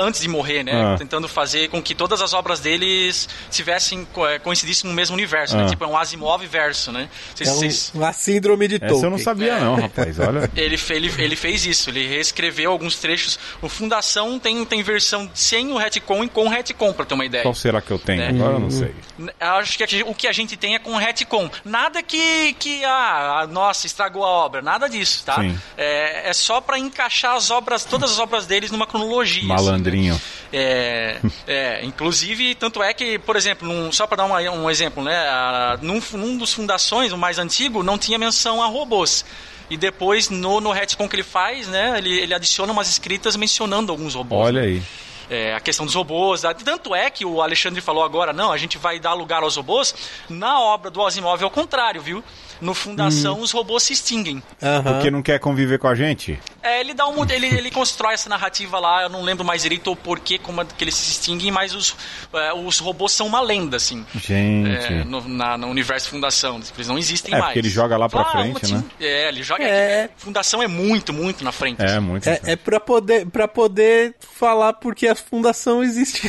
[0.00, 0.72] antes de morrer, né?
[0.94, 0.96] Ah.
[0.98, 5.64] Tentando fazer com que todas as obras deles tivessem, eh, coincidissem no mesmo universo, né?
[5.64, 5.70] Ah.
[5.70, 7.08] Tipo, é um Asimov verso, né?
[7.34, 9.04] Vocês- É vocês- um, uma síndrome de Essa Tolkien.
[9.04, 10.50] eu não sabia não, rapaz, olha.
[10.56, 13.38] Ele, ele, ele fez isso, ele reescreveu alguns trechos.
[13.62, 17.24] O Fundação tem, tem versão sem o retcon e com o retcon, pra ter uma
[17.24, 17.42] ideia.
[17.42, 18.20] Qual será que eu tenho?
[18.20, 18.28] Né?
[18.30, 18.94] Agora eu não sei.
[19.40, 21.50] Acho que o que a gente tem é com o retcon.
[21.64, 24.60] Nada que, que ah, a- nossa, estragou a obra.
[24.62, 25.36] Nada disso, tá?
[25.76, 29.44] É, é só pra encaixar as obras, todas as obras deles numa cronologia.
[29.46, 30.14] Malandrinho.
[30.14, 30.38] assim, né?
[30.52, 35.02] É, é, inclusive, tanto é que, por exemplo, num- só para dar uma- um exemplo,
[35.02, 35.16] né?
[35.16, 39.24] a- num, num dos fundações, o mais antigo, não tinha menção a robôs.
[39.70, 41.94] E depois, no, no retcon que ele faz, né?
[41.98, 44.46] Ele, ele adiciona umas escritas mencionando alguns robôs.
[44.46, 44.82] Olha aí.
[45.30, 46.40] É, a questão dos robôs.
[46.64, 49.94] Tanto é que o Alexandre falou agora, não, a gente vai dar lugar aos robôs.
[50.26, 52.24] Na obra do Asimov é o contrário, viu?
[52.60, 54.42] No Fundação, os robôs se extinguem.
[54.84, 56.38] Porque não quer conviver com a gente?
[56.62, 59.90] É, ele dá um, ele, ele constrói essa narrativa lá, eu não lembro mais direito
[59.92, 61.96] o porquê como é que eles se extinguem, mas os,
[62.32, 64.04] é, os robôs são uma lenda, assim.
[64.14, 64.68] Gente.
[64.70, 66.60] É, no, na- no universo Fundação.
[66.74, 67.46] Eles não existem É, mais.
[67.46, 68.82] porque ele joga lá pra Ah, frente, né?
[69.00, 69.62] É, ele joga.
[69.64, 70.08] É.
[70.16, 71.80] Fundação é muito, muito na frente.
[71.80, 72.00] É, assim.
[72.00, 72.28] muito.
[72.28, 76.28] É, é pra poder, pra poder falar porque a fundação existe.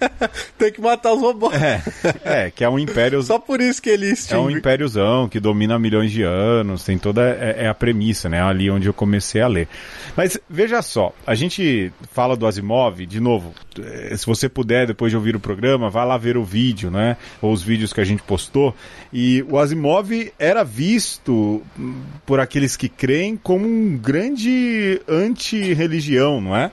[0.58, 1.54] Tem que matar os robôs.
[1.54, 1.82] É,
[2.24, 3.22] é, que é um império.
[3.22, 7.22] Só por isso que ele É um impériozão que domina milhões de anos, tem toda
[7.22, 8.40] é, é a premissa, né?
[8.42, 9.68] Ali onde eu comecei a ler.
[10.16, 15.10] Mas veja só, a gente fala do Asimov, de novo, eh, se você puder, depois
[15.10, 17.16] de ouvir o programa, vá lá ver o vídeo, né?
[17.40, 18.74] Ou os vídeos que a gente postou.
[19.12, 26.56] E o Asimov era visto hum, por aqueles que creem como um grande anti-religião, não
[26.56, 26.70] é?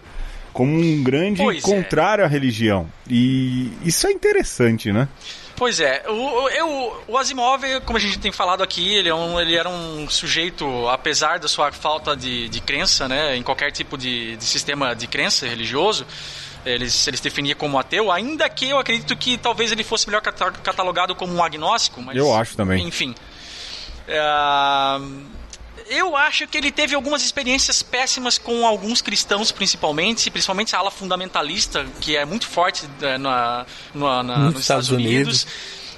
[0.54, 1.62] Como um grande Pois é.
[1.62, 2.88] contrário à religião.
[3.10, 5.08] E isso é interessante, né?
[5.56, 9.39] Pois é, o, eu, o Asimov, como a gente tem falado aqui, ele, é um-
[9.39, 13.97] ele era um sujeito, apesar da sua falta de, de crença, né, em qualquer tipo
[13.97, 16.06] de, de sistema de crença religioso,
[16.66, 20.08] ele, se ele se definia como ateu, ainda que eu acredito que talvez ele fosse
[20.08, 22.16] melhor cata- catalogado como um agnóstico, mas...
[22.18, 22.86] Eu acho também.
[22.88, 23.14] Enfim.
[24.08, 24.20] É,
[25.90, 30.92] eu acho que ele teve algumas experiências péssimas com alguns cristãos, principalmente, principalmente a ala
[30.92, 35.48] fundamentalista, que é muito forte é, na, na- na- nos, Estados, Unidos.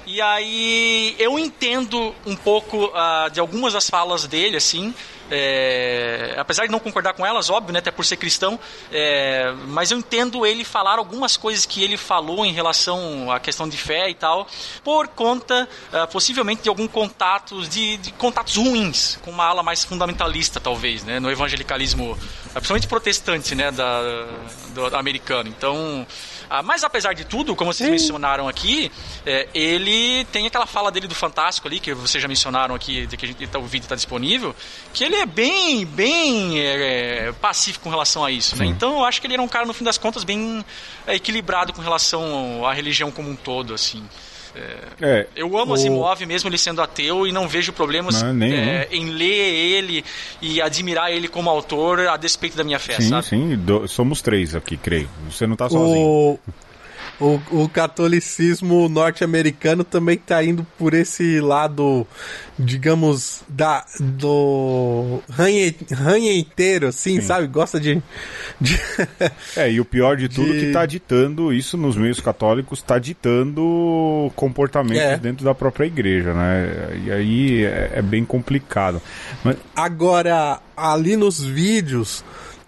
[0.06, 4.94] E aí eu entendo um pouco ah, de algumas das falas dele, assim.
[5.30, 8.58] É, apesar de não concordar com elas, óbvio, né, até por ser cristão,
[8.92, 13.68] é, mas eu entendo ele falar algumas coisas que ele falou em relação à questão
[13.68, 14.46] de fé e tal,
[14.84, 19.84] por conta ah, possivelmente de algum contatos de, de contatos ruins com uma ala mais
[19.84, 22.18] fundamentalista, talvez, né, no evangelicalismo,
[22.52, 24.00] principalmente protestante, né, da,
[24.74, 25.48] do, americano.
[25.48, 26.06] Então,
[26.48, 28.90] ah, mas apesar de tudo, como vocês mencionaram aqui,
[29.24, 33.16] é, ele tem aquela fala dele do Fantástico ali, que vocês já mencionaram aqui, de
[33.16, 34.54] que a gente, tá- o vídeo está disponível,
[34.92, 38.64] que ele é bem, bem é, pacífico com relação a isso, né?
[38.66, 40.64] Então eu acho que ele era um cara, no fim das contas, bem
[41.06, 44.06] é, equilibrado com relação à religião como um todo, assim.
[45.00, 48.88] É, Eu amo O- Asimov, mesmo ele sendo ateu, e não vejo problemas Não, é,
[48.90, 50.04] em ler ele
[50.40, 53.26] e admirar ele como autor a despeito da minha fé, sim, sabe?
[53.26, 55.08] sim, do- somos três aqui, creio.
[55.30, 56.06] Você não tá sozinho.
[56.06, 56.38] O,
[57.20, 62.06] o, o catolicismo norte-americano também tá indo por esse lado,
[62.58, 65.74] digamos, da, do ranhe,
[66.88, 67.46] assim, sabe?
[67.46, 68.02] Gosta de.
[68.60, 68.78] de-
[69.56, 72.98] É, e o pior de tudo De- que tá ditando isso nos meios católicos, tá
[72.98, 75.16] ditando comportamentos É.
[75.16, 77.00] dentro da própria igreja, né?
[77.06, 79.00] E aí é, é bem complicado.
[79.42, 82.24] Mas, Agora, ali nos vídeos,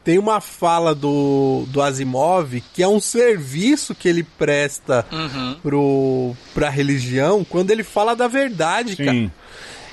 [0.08, 5.56] tem uma fala do, do Asimov que é um serviço que ele presta Uhum.
[5.62, 9.12] pro, pra religião quando ele fala da verdade, cara.
[9.12, 9.30] sim,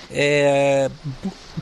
[0.09, 0.89] É,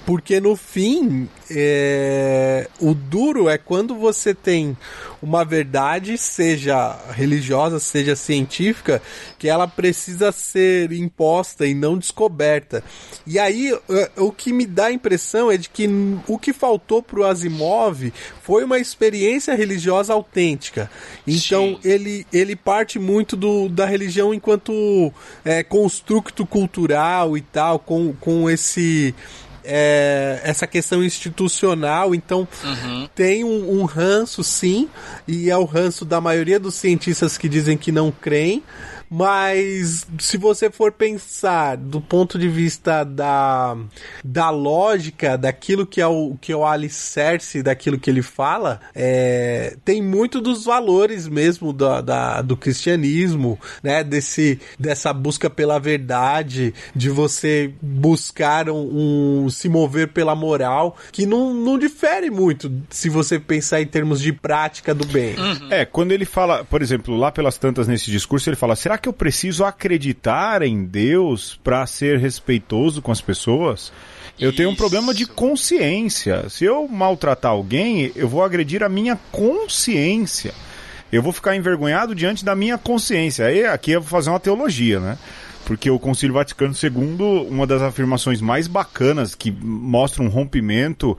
[0.06, 4.76] porque no fim, é, o duro é quando você tem
[5.22, 9.02] uma verdade, seja religiosa, seja científica,
[9.40, 12.84] que ela precisa ser imposta e não descoberta.
[13.26, 15.88] E aí, é, o que me dá a impressão é de que
[16.28, 20.92] o que faltou pro Asimov foi uma experiência religiosa autêntica.
[21.26, 21.90] Então, Sim.
[21.90, 25.14] ele, ele parte muito do, da religião enquanto
[25.46, 29.16] é, construto cultural e tal, com, com esse.
[29.64, 32.48] É, essa questão institucional, então
[33.16, 34.90] tem um, um ranço sim,
[35.28, 38.64] e é o ranço da maioria dos cientistas que dizem que não creem,
[39.18, 43.78] mas se você for pensar do ponto de vista da,
[44.24, 49.78] da lógica, daquilo que é o, que é o alicerce daquilo que ele fala, é,
[49.86, 54.04] tem muito dos valores mesmo da, da- do cristianismo, né?
[54.04, 61.26] Desse, dessa busca pela verdade, de você buscar um, um- se mover pela moral, que
[61.26, 65.36] não, não difere muito se você pensar em termos de prática do bem.
[65.70, 69.10] É, quando ele fala, por exemplo, lá pelas tantas nesse discurso, ele fala: será que
[69.10, 73.92] eu preciso acreditar em Deus para ser respeitoso com as pessoas?
[74.40, 76.50] Eu tenho um problema de consciência.
[76.50, 80.54] Se eu maltratar alguém, eu vou agredir a minha consciência.
[81.12, 83.46] Eu vou ficar envergonhado diante da minha consciência.
[83.46, 85.18] Aí aqui eu vou fazer uma teologia, né?
[85.66, 91.18] Porque o Concílio Vaticano II, uma das afirmações mais bacanas que mostra um rompimento,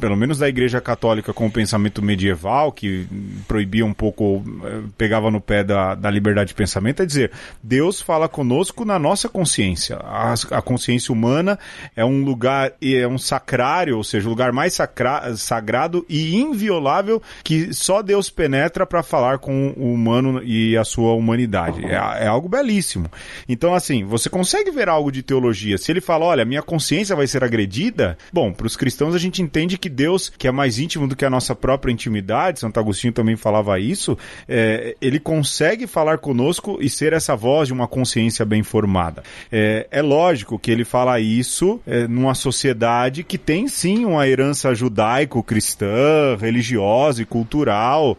[0.00, 3.06] pelo menos da Igreja Católica com o pensamento medieval, que
[3.46, 7.30] proibia um pouco, eh, pegava no pé da, da liberdade de pensamento, é dizer,
[7.62, 9.96] Deus fala conosco na nossa consciência.
[9.96, 11.58] A, a consciência humana
[11.94, 17.22] é um lugar, é um sacrário, ou seja, o lugar mais sacra, sagrado e inviolável
[17.44, 21.84] que só Deus penetra para falar com o humano e a sua humanidade.
[21.84, 23.10] É, é algo belíssimo.
[23.48, 25.78] Então, assim, você consegue ver algo de teologia.
[25.78, 29.42] Se ele fala, olha, minha consciência vai ser agredida, bom, para os cristãos a gente
[29.42, 33.12] entende que Deus, que é mais íntimo do que a nossa própria intimidade, Santo Agostinho
[33.12, 34.16] também falava isso,
[34.48, 39.22] é, ele consegue falar conosco e ser essa voz de uma consciência bem formada.
[39.50, 44.74] É, é lógico que ele fala isso é, numa sociedade que tem sim uma herança
[44.74, 48.18] judaico-cristã, religiosa e cultural,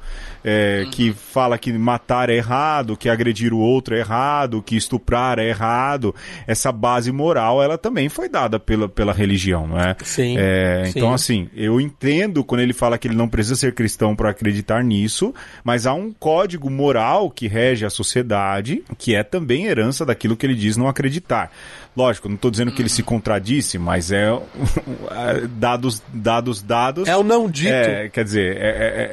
[0.50, 5.40] é, que fala que matar é errado, que agredir o outro é errado, que estuprar
[5.40, 6.16] é errado.
[6.48, 9.98] Essa base moral, ela também foi dada pela, pela religião, não é?
[10.02, 11.00] Sim, É, sim.
[11.00, 14.82] Então, assim, eu entendo quando ele fala que ele não precisa ser cristão para acreditar
[14.82, 15.34] nisso,
[15.66, 20.46] mas há um código moral que rege a sociedade, que é também herança daquilo que
[20.46, 21.52] ele diz não acreditar.
[21.98, 24.30] Lógico, não estou dizendo que ele se contradisse, mas é
[25.50, 27.08] dados, dados, dados.
[27.10, 27.74] É o não dito.
[27.74, 28.70] É, quer dizer, é,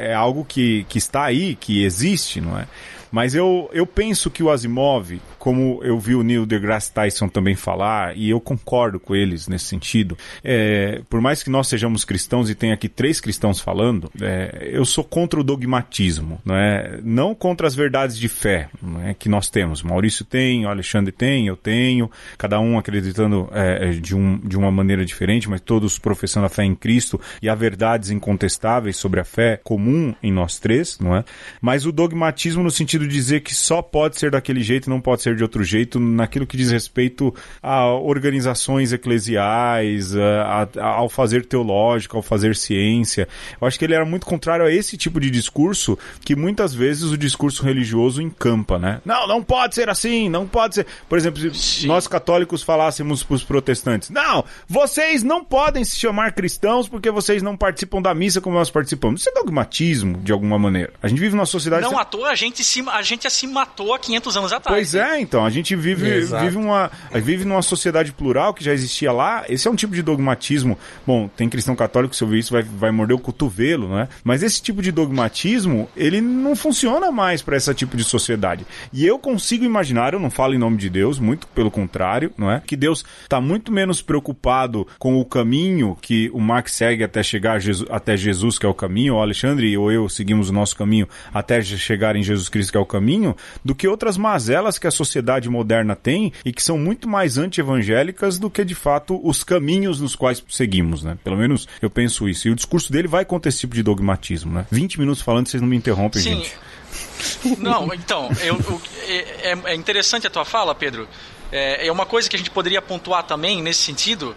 [0.06, 2.66] é- é algo que, que está aí, que existe, não é?
[3.14, 7.54] Mas eu, eu penso que o Asimov, como eu vi o Neil deGrasse Tyson também
[7.54, 12.50] falar, e eu concordo com eles nesse sentido, é, por mais que nós sejamos cristãos
[12.50, 16.98] e tem aqui três cristãos falando, é, eu sou contra o dogmatismo, não é?
[17.04, 19.80] Não contra as verdades de fé não é, que nós temos.
[19.80, 24.72] Maurício tem, o Alexandre tem, eu tenho, cada um acreditando é, de, um, de uma
[24.72, 29.24] maneira diferente, mas todos professando a fé em Cristo e há verdades incontestáveis sobre a
[29.24, 31.24] fé comum em nós três, não é?
[31.60, 35.00] Mas o dogmatismo no sentido de dizer que só pode ser daquele jeito e não
[35.00, 41.08] pode ser de outro jeito naquilo que diz respeito a organizações eclesiais, a- a- ao
[41.08, 43.28] fazer teológico, ao fazer ciência.
[43.60, 47.04] Eu acho que ele era muito contrário a esse tipo de discurso que muitas vezes
[47.10, 49.00] o discurso religioso encampa, né?
[49.04, 50.86] Não, não pode ser assim, não pode ser.
[51.08, 56.32] Por exemplo, se nós católicos falássemos para os protestantes: não, vocês não podem se chamar
[56.32, 59.20] cristãos porque vocês não participam da missa como nós participamos.
[59.20, 60.92] Isso é dogmatismo, de alguma maneira.
[61.02, 61.82] A gente vive numa sociedade.
[61.82, 64.76] Não à toa a gente, se, a gente se matou há 500 anos atrás.
[64.76, 66.44] Pois é, então, a gente vive, Exato.
[66.44, 69.44] vive, uma, vive numa sociedade plural que já existia lá.
[69.48, 70.78] Esse é um tipo de dogmatismo.
[71.04, 74.08] Bom, tem cristão católico, se eu ouvir isso, vai, vai morder o cotovelo, não é?
[74.22, 78.64] Mas esse tipo de dogmatismo, ele não funciona mais para esse tipo de sociedade.
[78.92, 82.50] E eu consigo imaginar, eu não falo em nome de Deus, muito pelo contrário, não
[82.50, 82.62] é?
[82.64, 87.54] Que Deus está muito menos preocupado com o caminho que o Max segue até chegar
[87.54, 90.76] a Jesus, até Jesus, que é o caminho, ou Alexandre ou eu seguimos o nosso
[90.76, 94.86] caminho até chegar em Jesus Cristo, que é o caminho, do que outras mazelas que
[94.86, 99.42] a sociedade moderna tem e que são muito mais anti-evangélicas do que de fato os
[99.44, 101.16] caminhos nos quais seguimos, né?
[101.24, 102.48] Pelo menos eu penso isso.
[102.48, 104.66] E o discurso dele vai contra esse tipo de dogmatismo, né?
[104.70, 106.34] 20 minutos falando, vocês não me interrompem, Sim.
[106.36, 106.52] gente.
[107.58, 111.08] Não, então, eu- eu- é, é- é interessante a tua fala, Pedro.
[111.50, 114.34] É, é uma coisa que a gente poderia pontuar também nesse sentido.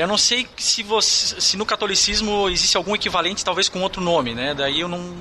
[0.00, 4.34] Eu não sei se, você, se no catolicismo existe algum equivalente, talvez com outro nome,
[4.34, 4.54] né?
[4.54, 5.14] Daí eu não,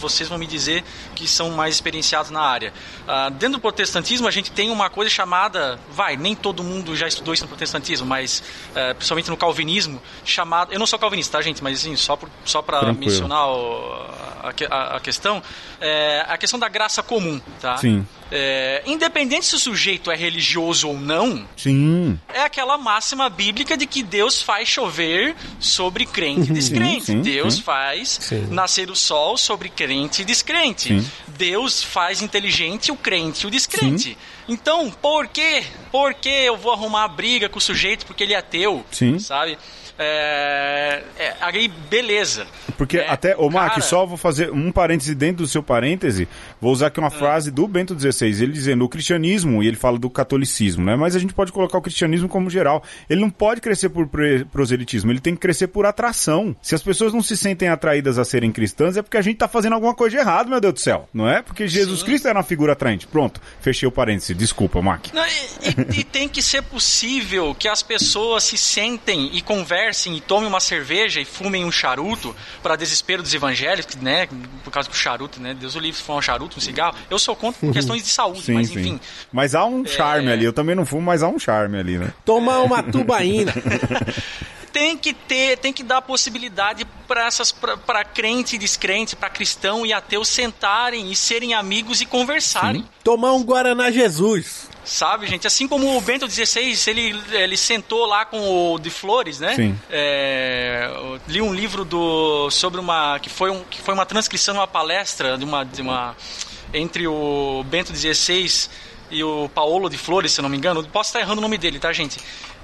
[0.00, 0.82] vocês vão me dizer
[1.14, 2.72] que são mais experienciados na área.
[3.06, 7.06] Ah, dentro do protestantismo, a gente tem uma coisa chamada, vai, nem todo mundo já
[7.06, 8.42] estudou isso no protestantismo, mas
[8.74, 10.72] eh, principalmente no calvinismo, chamado.
[10.72, 11.62] Eu não sou calvinista, tá, gente?
[11.62, 14.06] Mas assim, só, por, só para mencionar o-
[14.42, 15.42] a, a- a questão,
[15.80, 17.76] é, a questão da graça comum, tá?
[17.76, 18.06] Sim.
[18.34, 22.18] É, independente se o sujeito é religioso ou não, Sim.
[22.32, 27.06] é aquela máxima bíblica de que Deus faz chover sobre crente e descrente.
[27.06, 27.62] sim, Deus sim.
[27.62, 28.46] faz Sim.
[28.50, 31.00] nascer o sol sobre crente e descrente.
[31.00, 31.10] Sim.
[31.26, 34.16] Deus faz inteligente o crente e o descrente.
[34.48, 35.64] Então, por quê?
[35.90, 38.84] Por que eu vou arrumar briga com o sujeito porque ele é ateu?
[38.92, 39.18] Sim.
[39.18, 39.58] Sabe?
[39.98, 42.46] É, é, aí, beleza.
[42.76, 46.26] Porque É, até, ô Mark, cara- só vou fazer um parêntese dentro do seu parêntese,
[46.62, 49.98] vou usar aqui uma frase do Bento XVI, ele dizendo, o cristianismo, e ele fala
[49.98, 50.94] do catolicismo, né?
[50.94, 52.84] Mas a gente pode colocar o cristianismo como geral.
[53.10, 54.08] Ele não pode crescer por
[54.52, 56.54] proselitismo, ele tem que crescer por atração.
[56.62, 59.48] Se as pessoas não se sentem atraídas a serem cristãs, é porque a gente tá
[59.48, 61.08] fazendo alguma coisa de errado, meu Deus do céu.
[61.12, 61.42] Não é?
[61.42, 62.06] Porque Jesus Sim.
[62.06, 63.08] Cristo era uma figura atraente.
[63.08, 64.32] Pronto, fechei o parêntese.
[64.32, 65.06] Desculpa, Mark.
[65.12, 70.20] Não, e, e- tem que ser possível que as pessoas se sentem e conversem e
[70.20, 74.28] tomem uma cerveja e fumem um charuto para desespero dos evangélicos, né?
[74.62, 75.54] Por causa do charuto, né?
[75.54, 76.94] Deus o livre se for um charuto, um cigarro.
[77.10, 78.80] Eu sou contra por questões de saúde, Sim, mas sim.
[78.80, 79.00] enfim.
[79.32, 80.32] Mas há um charme É.
[80.32, 80.44] ali.
[80.44, 82.12] Eu também não fumo, mas há um charme ali, né?
[82.24, 83.52] Tomar uma tubaína.
[84.72, 89.84] Tem que ter, tem que dar possibilidade para essas para crente e descrente, para cristão
[89.84, 92.88] e ateu sentarem e serem amigos e conversarem.
[93.04, 94.70] Tomar um Guaraná Jesus.
[94.84, 95.46] Sabe, gente?
[95.46, 99.54] Assim como o Bento XVI, ele, ele sentou lá com o de Flores, né?
[99.54, 99.78] Sim.
[99.88, 100.90] É,
[101.28, 104.66] li um livro do sobre uma que foi, um, que foi uma transcrição de uma
[104.66, 106.16] palestra de uma, de uma
[106.74, 108.68] entre o Bento XVI
[109.10, 110.82] e o Paulo de Flores, se eu não me engano.
[110.84, 112.18] Posso estar errando o nome dele, tá, gente?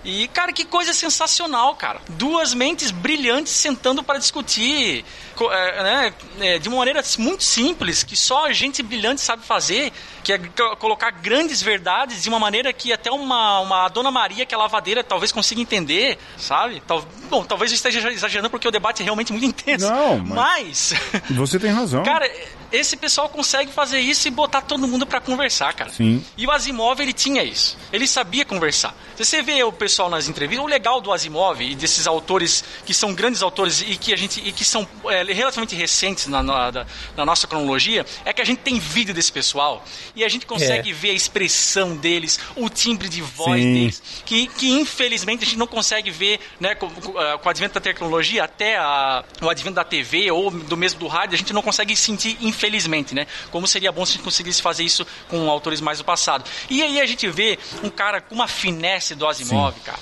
[0.08, 2.00] E, cara, que coisa sensacional, cara.
[2.08, 5.04] Duas mentes brilhantes sentando para discutir,
[5.52, 9.92] é, né, é, de uma maneira muito simples, que só gente brilhante sabe fazer,
[10.24, 14.44] que é co- colocar grandes verdades de uma maneira que até uma, uma Dona Maria,
[14.44, 16.82] que é lavadeira, talvez consiga entender, sabe?
[16.86, 19.88] Tal, bom, talvez eu esteja exagerando porque o debate é realmente muito intenso.
[19.88, 20.92] Não, mas...
[21.30, 22.02] Você tem razão.
[22.02, 22.28] Cara,
[22.70, 25.90] esse pessoal consegue fazer isso e botar todo mundo pra conversar, cara.
[25.90, 26.24] Sim.
[26.36, 27.78] E o Asimov, ele tinha isso.
[27.92, 28.94] Ele sabia conversar.
[29.16, 32.92] Se você vê o pessoal nas entrevistas, o legal do Asimov e desses autores que
[32.92, 36.86] são grandes autores e que a gente e que são é, relativamente recentes na, na,
[37.16, 40.92] na nossa cronologia, é que a gente tem vídeo desse pessoal e a gente consegue
[40.92, 43.72] ver a expressão deles, o timbre de voz Sim.
[43.74, 47.74] deles, que, que infelizmente a gente não consegue ver, né, com, com, com o advento
[47.74, 51.52] da tecnologia, até a- o advento da TV ou do mesmo do rádio, a gente
[51.52, 53.26] não consegue sentir, infelizmente, né?
[53.50, 56.44] Como seria bom se a gente conseguisse fazer isso com autores mais do passado.
[56.68, 59.98] E aí a gente vê um cara com uma finesse do Asimov, cara.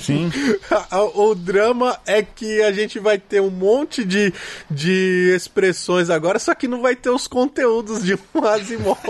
[0.00, 0.30] Sim.
[1.14, 4.32] o drama é que a gente vai ter um monte de,
[4.70, 8.96] de expressões agora, só que não vai ter os conteúdos de um Asimov.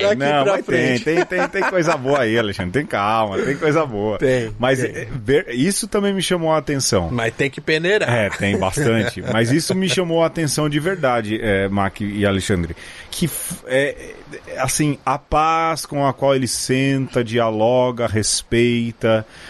[0.00, 1.04] Daqui não, pra mas tem, frente.
[1.04, 2.72] tem, tem, tem coisa boa aí, Alexandre.
[2.72, 4.18] Tem calma, tem coisa boa.
[4.18, 4.90] Tem, Mas tem.
[4.90, 7.08] é, ver- isso também me chamou a atenção.
[7.10, 8.08] Mas tem que peneirar.
[8.12, 9.22] É, tem bastante.
[9.32, 12.76] Mas isso me chamou a atenção de verdade, é, Mac e Alexandre.
[13.10, 13.28] Que,
[13.66, 14.12] é,
[14.48, 18.99] é, assim, a paz com a qual ele senta, dialoga, respeita.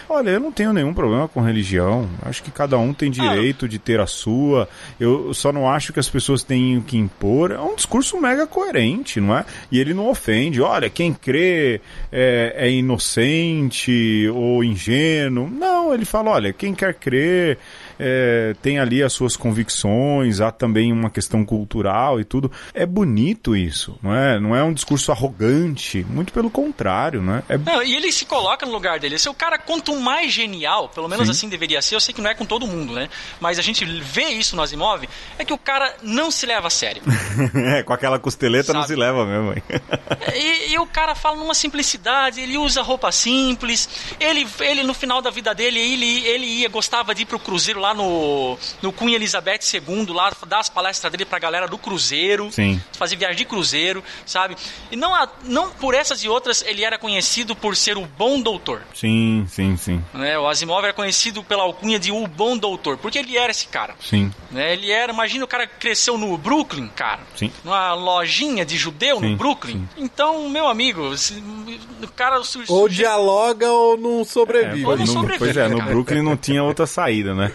[0.09, 2.09] Olha, eu não tenho nenhum problema com religião.
[2.23, 4.67] Acho que cada um tem direito de ter a sua.
[4.99, 7.51] Eu só não acho que as pessoas tenham que impor.
[7.51, 9.45] É um discurso mega coerente, não é?
[9.71, 10.61] E ele não ofende.
[10.61, 11.81] Olha, quem crê
[12.11, 15.49] é, é inocente ou ingênuo.
[15.49, 17.57] Não, ele fala, olha, quem quer crer
[18.03, 22.51] é, tem ali as suas convicções, há também uma questão cultural e tudo.
[22.73, 24.39] É bonito isso, não é?
[24.39, 27.43] Não é um discurso arrogante, muito pelo contrário, né?
[27.47, 29.19] É Não, e ele se coloca no lugar dele.
[29.19, 31.31] Se o cara, quanto mais genial, pelo menos Sim.
[31.31, 33.07] assim deveria ser, eu sei que não é com todo mundo, né?
[33.39, 36.71] Mas a gente vê isso no Asimov, é que o cara não se leva a
[36.71, 37.03] sério.
[37.71, 38.93] É, com aquela costeleta não Sabe.
[38.93, 39.53] se leva mesmo.
[39.53, 39.63] hein?
[40.35, 43.87] E, e o cara fala numa simplicidade, ele usa roupa simples,
[44.19, 47.79] ele, ele no final da vida dele, ele, ele ia, gostava de ir pro cruzeiro
[47.79, 52.51] lá no, no Queen Elizabeth II, lá dar as palestras dele pra galera do cruzeiro,
[52.51, 52.81] Sim.
[52.97, 54.55] fazer viagem de cruzeiro, sabe?
[54.91, 58.41] E não, a- não por essas e outras ele era conhecido por ser o bom
[58.41, 58.81] doutor.
[58.93, 60.37] Sim, sim, sim, Né?
[60.37, 63.95] O Asimov era conhecido pela alcunha de o bom doutor, porque ele era esse cara.
[63.99, 64.31] sim.
[64.49, 64.73] Né?
[64.73, 67.21] Ele era, imagina o cara que cresceu no Brooklyn, cara.
[67.35, 67.51] Sim.
[67.63, 69.87] Numa lojinha de judeu Sim, no Brooklyn.
[69.97, 71.41] Então, meu amigo, se-
[72.03, 74.85] o cara su- Ou dialoga ou não sobrevive.
[74.85, 75.91] Ou não no- sobrevive, pois é, no cara.
[75.91, 77.51] Brooklyn não tinha outra saída, né?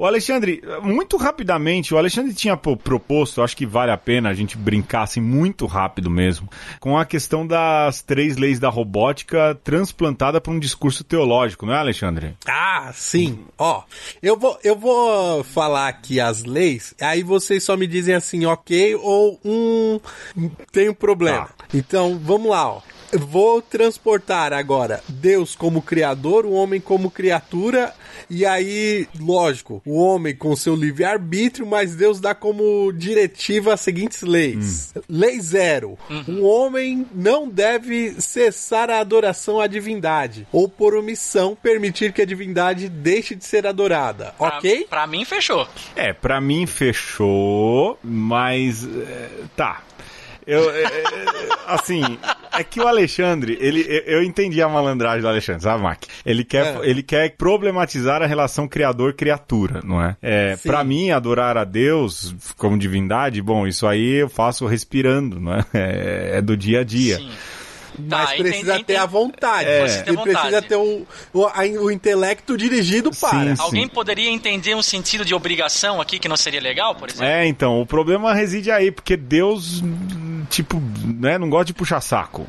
[0.00, 4.56] O Alexandre, muito rapidamente, o Alexandre tinha proposto, acho que vale a pena a gente
[4.56, 6.48] brincar assim muito rápido mesmo,
[6.80, 11.76] com a questão das três leis da robótica transplantada para um discurso teológico, não é,
[11.76, 12.34] Alexandre?
[12.48, 13.44] Ah, sim.
[13.58, 13.82] Ó,
[14.22, 18.94] eu vou, eu vou falar aqui as leis, aí vocês só me dizem assim, ok,
[18.94, 20.00] ou um
[20.72, 21.50] tem um problema.
[21.58, 21.66] Tá.
[21.74, 22.80] Então, vamos lá, ó.
[23.12, 27.92] Vou transportar agora Deus como criador, o homem como criatura,
[28.28, 34.22] e aí, lógico, o homem com seu livre-arbítrio, mas Deus dá como diretiva as seguintes
[34.22, 34.94] leis.
[35.08, 35.98] Lei zero:
[36.28, 42.26] um homem não deve cessar a adoração à divindade, ou por omissão permitir que a
[42.26, 44.34] divindade deixe de ser adorada.
[44.38, 44.86] pra, Ok?
[44.88, 45.66] Pra mim, fechou.
[45.96, 49.82] É, pra mim fechou, mas é, tá.
[50.46, 51.04] Eu, é, é,
[51.66, 52.02] assim,
[52.60, 56.02] é que o Alexandre, ele, eu eu entendi a malandragem do Alexandre, sabe, Mac?
[56.24, 56.88] Ele quer, É.
[56.88, 60.16] ele quer problematizar a relação criador-criatura, não é?
[60.22, 65.54] é pra mim, adorar a Deus como divindade, bom, isso aí eu faço respirando, não
[65.54, 65.64] é?
[65.72, 67.16] É, é do dia a dia.
[67.16, 67.30] Sim.
[68.08, 69.12] Mas Tá, precisa entendi, ter a entendi.
[69.12, 69.68] vontade.
[69.68, 69.80] É.
[69.80, 70.68] Precisa ter Ele precisa vontade.
[70.68, 73.56] ter o, o, a- o intelecto dirigido para.
[73.56, 73.62] Sim.
[73.62, 77.24] Alguém poderia entender um sentido de obrigação aqui que não seria legal, por exemplo?
[77.26, 79.82] É, então, o problema reside aí, porque Deus,
[80.48, 82.46] tipo, né, não gosta de puxar saco.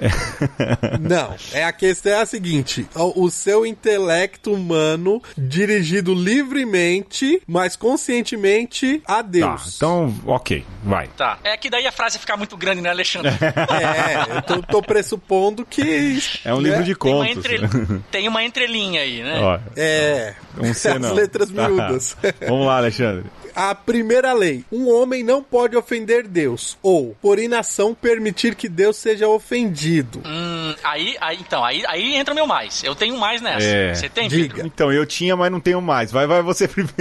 [1.00, 9.02] Não, é a questão é a seguinte: o, seu intelecto humano dirigido livremente, mas conscientemente
[9.06, 9.76] a Tá, Deus.
[9.76, 11.08] então, ok, vai.
[11.16, 11.38] Tá.
[11.44, 13.30] É que daí a frase fica muito grande, né, Alexandre?
[13.70, 16.18] É, eu tô, tô pressupondo que.
[16.44, 16.70] É um né?
[16.70, 17.44] livro de Tem uma, contos.
[17.44, 18.00] entre...
[18.10, 19.40] Tem uma entrelinha aí, né?
[19.40, 20.34] Ó, É.
[20.58, 21.10] Um senão.
[21.10, 21.68] As letras Tá.
[21.68, 22.16] miúdas.
[22.46, 23.24] Vamos lá, Alexandre.
[23.54, 28.96] A primeira lei: um homem não pode ofender Deus, ou, por inação, permitir que Deus
[28.96, 30.22] seja ofendido.
[30.24, 32.82] Hum, aí, aí, então, aí, aí entra o meu mais.
[32.84, 33.66] Eu tenho mais nessa.
[33.66, 33.94] É.
[33.94, 34.54] Você tem, Diga.
[34.54, 34.66] Pedro?
[34.66, 36.10] Então, eu tinha, mas não tenho mais.
[36.10, 36.94] Vai, vai você primeiro.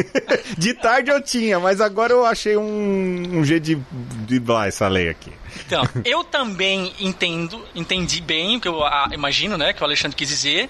[0.58, 3.76] De tarde eu tinha, mas agora eu achei um, um jeito de
[4.26, 5.32] driblar essa lei aqui.
[5.66, 10.16] Então, eu também entendo, entendi bem o que eu ah, imagino, né, que o Alexandre
[10.16, 10.70] quis dizer.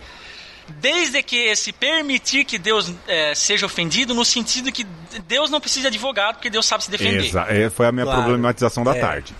[0.79, 4.85] Desde que esse permitir que Deus eh, seja ofendido, no sentido que
[5.27, 7.25] Deus não precisa de advogado, porque Deus sabe se defender.
[7.25, 8.21] Exa é, foi a minha Claro.
[8.23, 8.99] problematização da É.
[8.99, 9.33] tarde.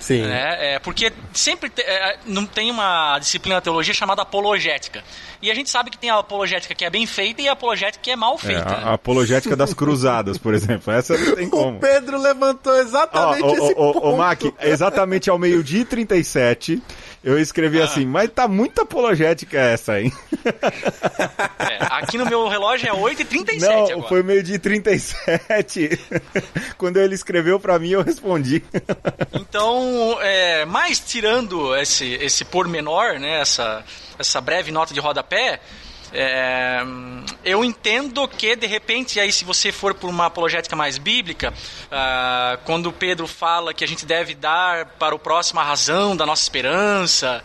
[0.00, 0.22] Sim.
[0.22, 0.74] né?
[0.74, 5.04] É, porque sempre te- é, não tem uma disciplina da teologia chamada apologética.
[5.40, 8.02] E a gente sabe que tem a apologética que é bem feita e a apologética
[8.02, 8.62] que é mal É, feita.
[8.74, 8.82] a, né?
[8.84, 10.92] a apologética das cruzadas, por exemplo.
[10.92, 11.78] Essa não tem O como.
[11.78, 13.98] Pedro levantou Ó, exatamente ô, esse ponto.
[14.04, 16.82] ô, Mac, exatamente ao meio-dia e 37,
[17.24, 17.84] eu escrevi Ah.
[17.84, 20.12] assim, mas tá muito apologética essa, hein?
[21.58, 24.08] É, aqui no meu relógio é 8h37 Não, agora.
[24.08, 26.00] foi meio-dia e 37.
[26.76, 28.62] Quando ele escreveu pra mim, eu respondi.
[29.32, 33.84] Então, é, mais tirando esse, esse pormenor, né, essa,
[34.18, 35.60] essa breve nota de rodapé,
[36.12, 36.82] é,
[37.44, 41.52] eu entendo que, de repente, aí se você for por uma apologética mais bíblica,
[41.90, 46.26] ah, quando Pedro fala que a gente deve dar para o próximo a razão da
[46.26, 47.42] nossa esperança,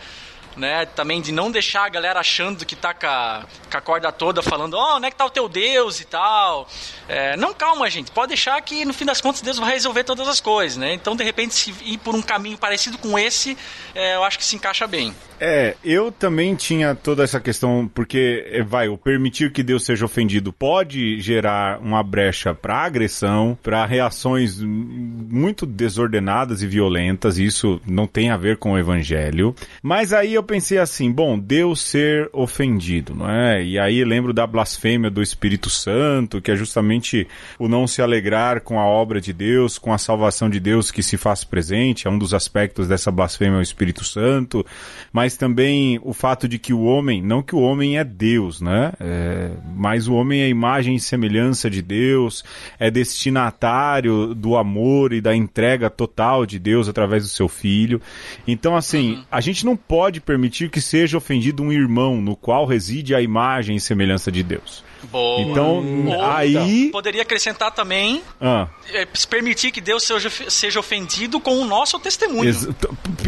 [0.58, 4.12] né, também de não deixar a galera achando que tá com a, com a corda
[4.12, 6.68] toda falando, ó, onde é que tá o teu Deus e tal.
[7.08, 10.28] É, não, calma, gente, pode deixar que no fim das contas Deus vai resolver todas
[10.28, 10.94] as coisas, né?
[10.94, 13.58] Então, de repente, se ir por um caminho parecido com esse,
[13.94, 15.14] é, eu acho que se encaixa bem.
[15.40, 20.06] É, eu também tinha toda essa questão, porque, é, vai, o permitir que Deus seja
[20.06, 28.08] ofendido pode gerar uma brecha para agressão, para reações muito desordenadas e violentas, isso não
[28.08, 29.56] tem a ver com o evangelho.
[29.82, 33.64] Mas aí eu pensei assim, bom, Deus ser ofendido, não é?
[33.64, 37.28] E aí lembro da blasfêmia do Espírito Santo, que é justamente
[37.60, 41.04] o não se alegrar com a obra de Deus, com a salvação de Deus que
[41.04, 44.66] se faz presente, é um dos aspectos dessa blasfêmia ao Espírito Santo,
[45.12, 48.94] mas também o fato de que o homem, não que o homem é Deus, né?
[49.00, 52.44] É, mas o homem é imagem e semelhança de Deus,
[52.80, 58.02] é destinatário do amor e da entrega total de Deus através do seu filho.
[58.48, 60.37] Então, assim, a gente não pode permitir
[60.70, 64.84] que seja ofendido um irmão no qual reside a imagem e semelhança de Deus.
[65.04, 65.42] Boa.
[65.42, 65.84] Então,
[66.32, 66.90] aí.
[66.92, 72.00] Poderia acrescentar também Ah, é, se permitir que Deus seja, seja ofendido com o nosso
[72.00, 72.54] testemunho.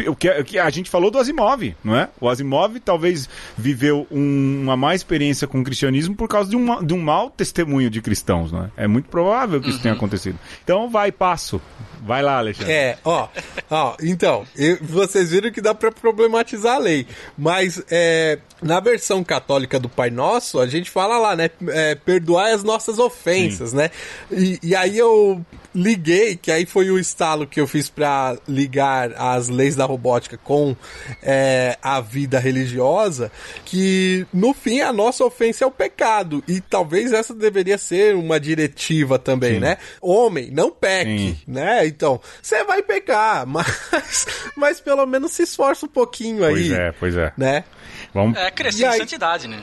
[0.07, 2.09] o que, o que a gente falou do Asimov, não é?
[2.19, 6.83] O Asimov talvez viveu um- uma má experiência com o cristianismo por causa de, uma,
[6.83, 8.69] de um mau testemunho de cristãos, não é?
[8.83, 10.37] É muito provável que isso tenha acontecido.
[10.63, 11.61] Então, vai, passo.
[12.01, 12.71] Vai lá, Alexandre.
[12.71, 13.27] É, ó,
[13.69, 17.05] ó, então, eu- vocês viram que dá pra problematizar a lei,
[17.37, 22.53] mas é, na versão católica do Pai Nosso, a gente fala lá, né, é, perdoai
[22.53, 23.89] as nossas ofensas, né,
[24.31, 25.43] e, e aí eu
[25.75, 30.35] liguei, que aí foi o estalo que eu fiz pra ligar as leis da robótica
[30.37, 30.75] com
[31.21, 33.31] é, a vida religiosa,
[33.65, 38.39] que no fim a nossa ofensa é o pecado, e talvez essa deveria ser uma
[38.39, 39.59] diretiva também, Sim.
[39.59, 41.37] né, homem, não peque, Sim.
[41.47, 41.85] né?
[41.85, 44.25] Então, você vai pecar, mas,
[44.55, 47.33] mas pelo menos se esforça um pouquinho aí, Pois é, pois é.
[47.37, 47.63] né?
[48.13, 48.37] Vamos.
[48.37, 49.59] É crescer E em aí- santidade, né?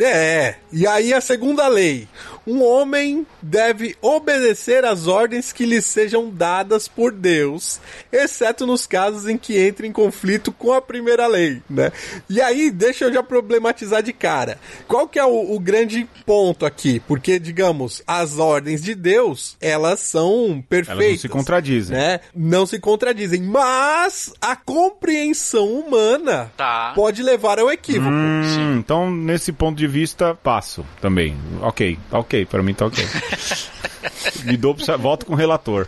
[0.00, 2.06] É, e aí a segunda lei.
[2.46, 7.80] Um homem deve obedecer às ordens que lhe sejam dadas por Deus,
[8.12, 11.90] exceto nos casos em que entre em conflito com a primeira lei, né?
[12.30, 14.58] E aí, deixa eu já problematizar de cara.
[14.86, 17.00] Qual que é o, o grande ponto aqui?
[17.00, 20.98] Porque, digamos, as ordens de Deus, elas são perfeitas.
[21.00, 21.96] Elas não se contradizem.
[21.96, 22.20] Né?
[22.34, 26.92] Não se contradizem, mas a compreensão humana Tá.
[26.94, 28.10] pode levar ao equívoco.
[28.14, 31.36] Hum, então, nesse ponto de vista, passo também.
[31.60, 33.04] Ok, tá ok, pra mim tá ok.
[34.44, 35.86] Me dou, pra- volto com o relator.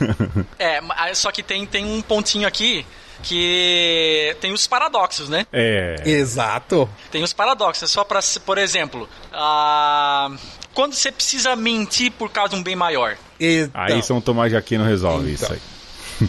[0.58, 2.84] É, mas só que tem, tem um pontinho aqui
[3.22, 5.46] que tem os paradoxos, né?
[5.52, 5.96] É.
[6.06, 6.88] Exato.
[7.10, 7.90] Tem os paradoxos.
[7.90, 10.30] Só para, por exemplo, ah,
[10.72, 14.56] quando você precisa mentir por causa de um bem maior, Então, Aí São Tomás de
[14.56, 15.48] Aquino resolve Então.
[15.48, 16.28] isso aí.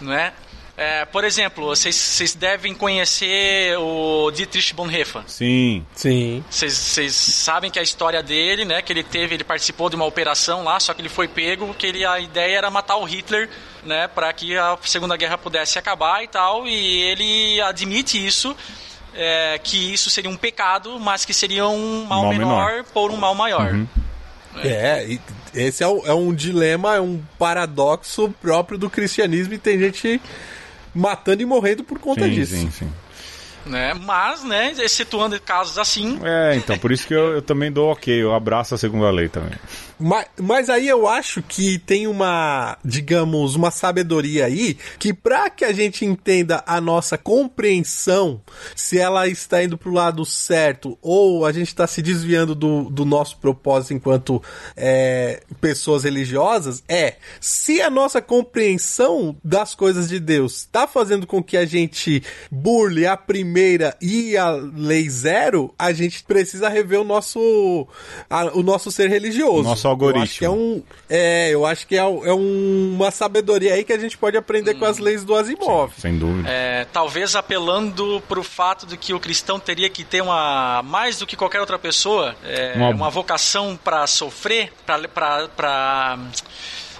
[0.00, 0.32] não é?
[0.78, 5.22] É, por exemplo, vocês, vocês devem conhecer o Dietrich Bonhoeffer.
[5.26, 5.86] Sim.
[5.94, 6.44] Sim.
[6.50, 8.82] Vocês, sabem que a história dele, né?
[8.82, 11.86] Que ele teve, ele participou de uma operação lá, só que ele foi pego, que
[11.86, 13.48] ele, a ideia era matar o Hitler,
[13.84, 14.06] né?
[14.06, 16.66] Para que a Segunda Guerra pudesse acabar e tal.
[16.68, 18.54] E ele admite isso,
[19.14, 22.84] é, que isso seria um pecado, mas que seria um mal, Mal menor, menor.
[22.92, 23.74] por um mal maior.
[24.62, 25.20] É, e
[25.54, 30.20] esse é, o- é um dilema, é um paradoxo próprio do cristianismo e tem gente
[30.96, 32.56] matando e morrendo por conta Sim, disso.
[32.56, 32.92] sim, sim.
[33.66, 33.94] Né?
[33.94, 34.72] Mas, né?
[34.78, 38.74] Excetuando casos assim, É, então, por isso que eu, eu também dou ok, eu abraço
[38.74, 39.52] a segunda lei também.
[39.98, 45.64] Mas, mas aí eu acho que tem uma, digamos, uma sabedoria aí que pra que
[45.64, 48.40] a gente entenda a nossa compreensão,
[48.74, 53.04] se ela está indo pro lado certo ou a gente está se desviando do, do
[53.06, 54.42] nosso propósito enquanto
[54.76, 61.42] é, pessoas religiosas, é se a nossa compreensão das coisas de Deus está fazendo com
[61.42, 67.04] que a gente burle a primeira e a lei zero, a gente precisa rever o
[67.04, 67.86] nosso,
[68.28, 69.62] a- o nosso ser religioso.
[69.86, 70.22] Nosso Eu algoritmo.
[70.24, 70.82] acho que é um.
[71.08, 72.04] É, eu acho que é, é
[72.34, 75.92] um- uma sabedoria aí que a gente pode aprender com as leis do Asimov.
[75.98, 76.48] Sem dúvida.
[76.48, 81.26] é, talvez apelando pro fato de que o cristão teria que ter uma mais do
[81.26, 83.10] que qualquer outra pessoa é, Uma- uma...
[83.10, 86.18] vocação para sofrer para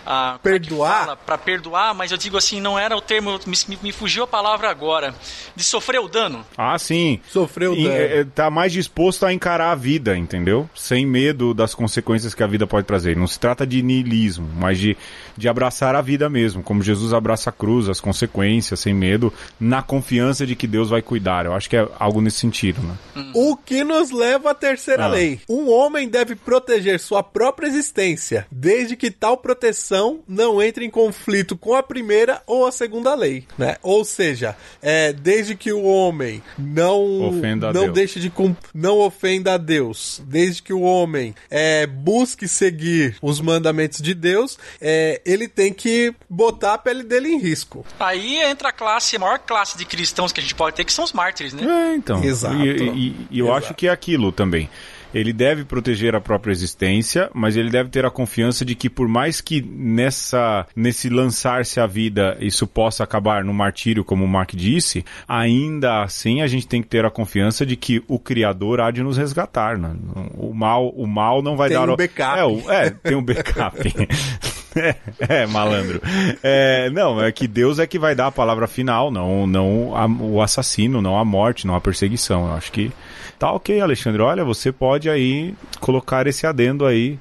[0.07, 1.17] para Perdoar?
[1.27, 4.71] para perdoar mas eu digo assim não era o termo me, me- fugiu a palavra
[4.71, 5.15] agora
[5.55, 7.21] de sofrer o dano Ah, sim.
[7.29, 7.95] Sofreu E, dano.
[7.95, 10.69] é, é, tá mais disposto a encarar a vida, entendeu?
[10.75, 13.17] Sem medo das consequências que a vida pode trazer.
[13.17, 14.97] Não se trata de niilismo, mas de,
[15.37, 19.83] de abraçar a vida mesmo, como Jesus abraça a cruz, as consequências, sem medo, na
[19.83, 21.47] confiança de que Deus vai cuidar.
[21.47, 22.95] Eu acho que é algo nesse sentido, né?
[23.35, 25.09] O que nos leva à terceira Ah.
[25.09, 25.41] lei.
[25.49, 29.96] Um homem deve proteger sua própria existência, desde que tal proteção
[30.29, 33.77] não entre em conflito com a primeira ou a segunda lei, né?
[33.83, 37.95] Ou seja, é, desde que o homem não Ofenda a não Deus.
[37.95, 38.33] deixe de
[38.75, 44.59] não ofenda a Deus, desde que o homem é, busque seguir os mandamentos de Deus,
[44.81, 47.85] é, ele tem que botar a pele dele em risco.
[47.99, 50.93] aí entra a classe a maior classe de cristãos que a gente pode ter que
[50.93, 52.23] são os mártires né É, então.
[52.23, 52.57] Exato.
[52.57, 53.65] E, e- e eu Exato.
[53.67, 54.69] acho que é aquilo também.
[55.15, 59.09] Ele deve proteger a própria existência, mas ele deve ter a confiança de que por
[59.09, 64.53] mais que nessa nesse lançar-se à vida isso possa acabar no martírio, como o Mark
[64.55, 68.91] disse, ainda assim a gente tem que ter a confiança de que o Criador há
[68.91, 69.79] de nos resgatar.
[69.79, 69.91] Né?
[70.37, 72.39] O mal, o mal não vai Tem dar um o- backup.
[72.39, 73.77] É, o- é, tem um backup.
[74.79, 76.03] É, é, malandro.
[76.43, 80.07] É, não, é que Deus é que vai dar a palavra final, não, não a-
[80.07, 82.47] o assassino, não a morte, não a perseguição.
[82.47, 82.93] Eu acho que
[83.39, 84.23] tá ok, Alexandre.
[84.23, 87.19] Olha, você pode aí colocar esse adendo aí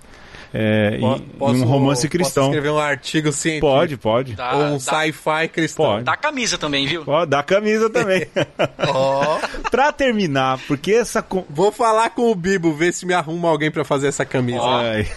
[0.54, 0.98] é,
[1.38, 2.46] Po- em, em um romance cristão.
[2.46, 3.68] Posso escrever um artigo científico?
[3.68, 4.36] Pode, pode.
[4.36, 5.86] Dá, Ou um sci-fi cristão.
[5.86, 6.04] Pode.
[6.04, 7.04] dá camisa também, viu?
[7.06, 8.26] Ó, dá camisa também.
[9.72, 11.26] Pra terminar, porque essa.
[11.50, 14.62] vou falar com o Bibo, ver se me arruma alguém pra fazer essa camisa.
[14.64, 15.08] Ai.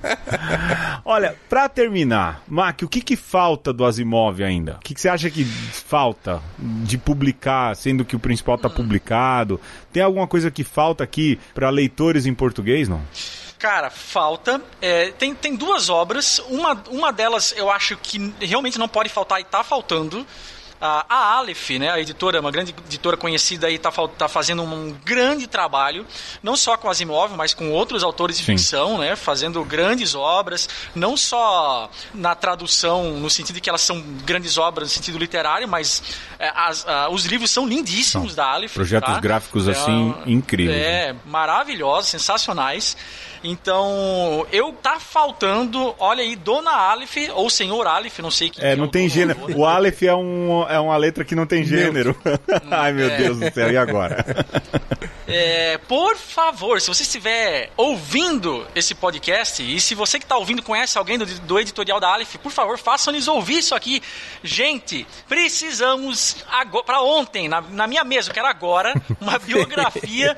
[1.04, 4.74] Olha, pra terminar, Mac, o que que falta do Asimov ainda?
[4.76, 9.60] O que, que você acha que falta de publicar, sendo que o principal tá publicado?
[9.92, 13.00] Tem alguma coisa que falta aqui pra leitores em português, não?
[13.60, 14.60] Cara, falta.
[14.80, 16.38] é, tem, tem duas obras.
[16.48, 20.26] Uma, uma delas eu acho que realmente não pode faltar e tá faltando.
[20.82, 24.62] A, a Aleph, né, a editora, uma grande editora conhecida aí, tá, fal- tá fazendo
[24.62, 26.06] um grande trabalho,
[26.42, 28.56] não só com Asimov, mas com outros autores de Sim.
[28.56, 34.00] ficção, né, fazendo grandes obras, não só na tradução, no sentido de que elas são
[34.24, 36.02] grandes obras no sentido literário, mas
[36.38, 38.72] é, as- a- os livros são lindíssimos da Aleph.
[38.72, 39.20] Projetos tá?
[39.20, 42.96] gráficos, É assim, um- incríveis, É, maravilhosos, sensacionais.
[43.42, 48.64] Então, eu tá faltando, olha aí, Dona Aleph, ou Senhor Aleph, não sei que.
[48.64, 49.38] É, que não o tem gênero.
[49.56, 52.14] O Aleph é, um, é uma letra que não tem gênero.
[52.70, 53.16] Ai, meu É.
[53.16, 54.24] Deus do céu, e agora?
[55.32, 60.60] É, por favor, se você estiver ouvindo esse podcast e se você que está ouvindo
[60.60, 64.02] conhece alguém do, do editorial da Aleph, por favor, façam-lhes ouvir isso aqui.
[64.42, 66.44] Gente, precisamos
[66.84, 70.36] para ontem, na, na minha mesa, eu quero agora uma biografia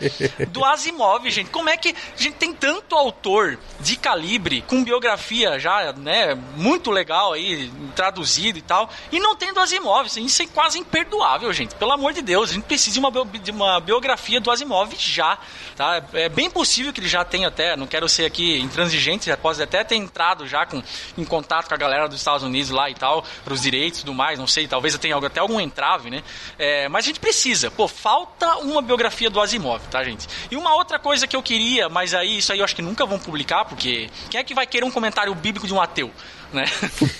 [0.48, 1.48] do Asimov, gente.
[1.48, 6.90] Como é que a gente tem tanto autor de calibre com biografia já, né, muito
[6.90, 10.06] legal aí, traduzido e tal, e não tem do Asimov?
[10.06, 11.74] Isso é quase imperdoável, gente.
[11.74, 15.38] Pelo amor de Deus, a gente precisa de uma, de uma biografia do Asimov já,
[15.76, 16.02] tá?
[16.12, 19.62] É bem possível que ele já tenha até, não quero ser aqui intransigente, já pode
[19.62, 20.82] até ter entrado já com,
[21.16, 24.04] em contato com a galera dos Estados Unidos lá e tal, para os direitos e
[24.04, 26.22] tudo mais, não sei, talvez tenha até algum entrave, né?
[26.58, 30.28] É, mas a gente precisa, pô, falta uma biografia do Asimov, tá, gente?
[30.50, 33.06] E uma outra coisa que eu queria, mas aí isso aí eu acho que nunca
[33.06, 36.10] vão publicar, porque quem é que vai querer um comentário bíblico de um ateu?
[36.52, 36.64] Né?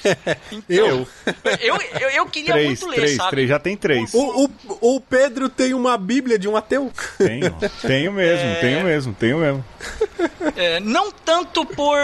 [0.69, 1.07] Eu.
[1.61, 3.31] Eu, eu, eu queria três, muito ler, três, sabe?
[3.31, 4.13] três, já tem três.
[4.13, 6.93] O, o, o Pedro tem uma bíblia de um ateu?
[7.19, 7.51] Tenho,
[7.81, 9.65] tenho mesmo, tenho mesmo, tenho mesmo.
[10.57, 11.97] É, não tanto por.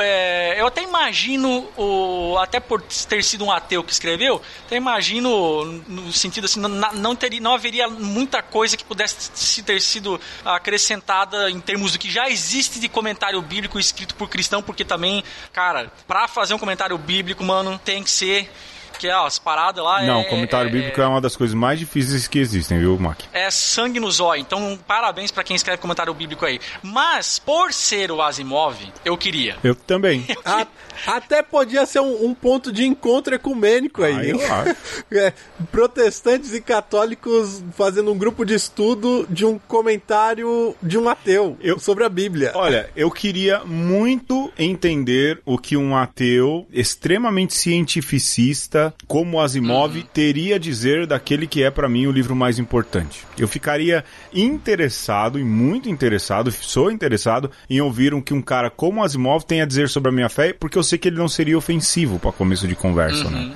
[0.00, 5.64] é, eu até imagino, o, até por ter sido um ateu que escreveu, até imagino
[5.88, 10.20] no sentido assim, não, não, teria, não haveria muita coisa que pudesse se ter sido
[10.44, 15.22] acrescentada em termos do que já existe de comentário bíblico escrito por cristão, porque também,
[15.52, 18.50] cara, pra fazer um comentário bíblico, mano, tem que ser.
[18.98, 20.02] Que é, ó, as paradas lá.
[20.02, 23.20] Não, é, comentário é, bíblico é uma das coisas mais difíceis que existem, viu, Mac?
[23.30, 24.40] é sangue no zóio.
[24.40, 26.58] Então, parabéns pra quem escreve comentário bíblico aí.
[26.82, 28.74] Mas, por ser o Asimov,
[29.04, 29.56] eu queria.
[29.62, 30.24] Eu também.
[30.46, 30.66] A-
[31.06, 34.30] até podia ser um, um ponto de encontro ecumênico aí.
[34.30, 34.40] Hein?
[34.40, 34.76] eu acho.
[35.12, 35.32] É,
[35.70, 41.78] protestantes e católicos fazendo um grupo de estudo de um comentário de um ateu Eu-
[41.78, 42.52] sobre a Bíblia.
[42.54, 50.58] Olha, eu queria muito entender o que um ateu extremamente cientificista como Asimov teria a
[50.58, 53.24] dizer daquele que é pra mim o livro mais importante.
[53.38, 59.02] Eu ficaria interessado e muito interessado, sou interessado em ouvir o que um cara como
[59.02, 61.58] Asimov tem a dizer sobre a minha fé, porque eu sei que ele não seria
[61.58, 63.52] ofensivo para começo de conversa, né?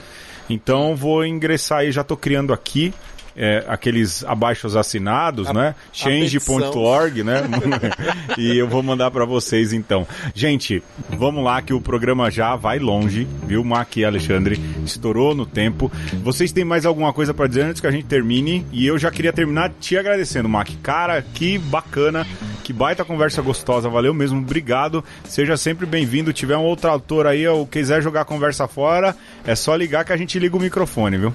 [0.51, 2.93] Então vou ingressar aí, já tô criando aqui
[3.37, 5.75] é, aqueles abaixos assinados, né?
[5.93, 7.43] Change.org, né?
[8.37, 10.07] e eu vou mandar pra vocês então.
[10.35, 14.61] Gente, vamos lá que o programa já vai longe, viu, Mac e Alexandre?
[14.85, 15.91] Estourou no tempo.
[16.23, 18.67] Vocês têm mais alguma coisa pra dizer antes que a gente termine?
[18.73, 20.69] E eu já queria terminar te agradecendo, Mac.
[20.83, 22.27] Cara, que bacana,
[22.65, 23.89] que baita conversa gostosa.
[23.89, 25.05] Valeu mesmo, obrigado.
[25.25, 26.33] Seja sempre bem-vindo.
[26.33, 29.17] Tiver um outro autor aí ou quiser jogar a conversa fora,
[29.47, 31.35] é só ligar que a gente liga o microfone, viu?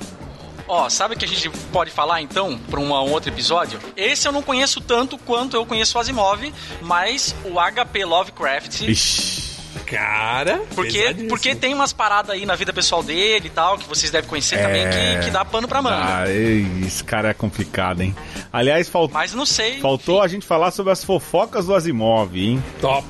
[0.67, 3.79] Ó, sabe o que a gente pode falar então para um outro episódio?
[3.95, 6.51] Esse eu não conheço tanto quanto eu conheço o Asimov,
[6.81, 8.81] mas o HP Lovecraft.
[8.81, 9.45] Ixi.
[9.85, 14.11] Cara, Porque, porque tem umas paradas aí na vida pessoal dele e tal, que vocês
[14.11, 16.23] devem conhecer também, que, que dá pano pra manga.
[16.23, 18.15] Ah, esse cara é complicado, hein?
[18.51, 19.79] Aliás, fal- Mas não sei.
[19.81, 22.63] faltou a gente falar sobre as fofocas do Asimov, hein?
[22.81, 23.05] top.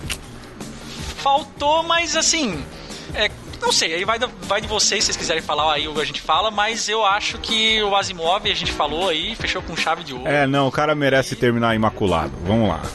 [1.17, 2.61] Faltou, mas assim.
[3.13, 3.29] É,
[3.61, 6.51] não sei, aí vai, vai de vocês, se vocês quiserem falar aí a gente fala,
[6.51, 10.27] mas eu acho que o Asimov, a gente falou aí, fechou com chave de ouro.
[10.27, 12.33] É, não, o cara merece terminar imaculado.
[12.43, 12.81] Vamos lá.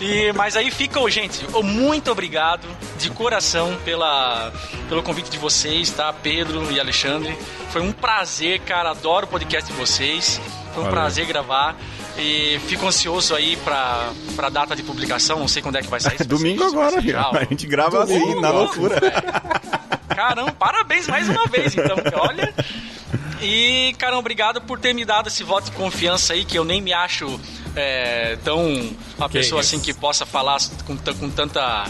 [0.00, 2.66] E, mas aí fica, ô, gente, muito obrigado
[2.98, 4.52] de coração pela,
[4.88, 6.12] pelo convite de vocês, tá?
[6.12, 7.36] Pedro e Alexandre.
[7.70, 8.90] Foi um prazer, cara.
[8.90, 10.40] Adoro o podcast de vocês.
[10.74, 10.90] Foi um Valeu.
[10.90, 11.76] prazer gravar.
[12.18, 15.38] E fico ansioso aí pra, pra data de publicação.
[15.38, 16.18] Não sei quando é que vai sair.
[16.18, 19.00] vai Domingo agora, já, a gente grava assim, Domingo na agora, loucura.
[20.08, 21.96] Caramba, parabéns mais uma vez, então.
[22.20, 22.54] Olha.
[23.40, 26.80] E, cara, obrigado por ter me dado esse voto de confiança aí, que eu nem
[26.80, 27.40] me acho
[27.74, 28.66] é, tão
[29.18, 29.74] uma Que pessoa isso.
[29.74, 31.84] assim que possa falar com, com tanta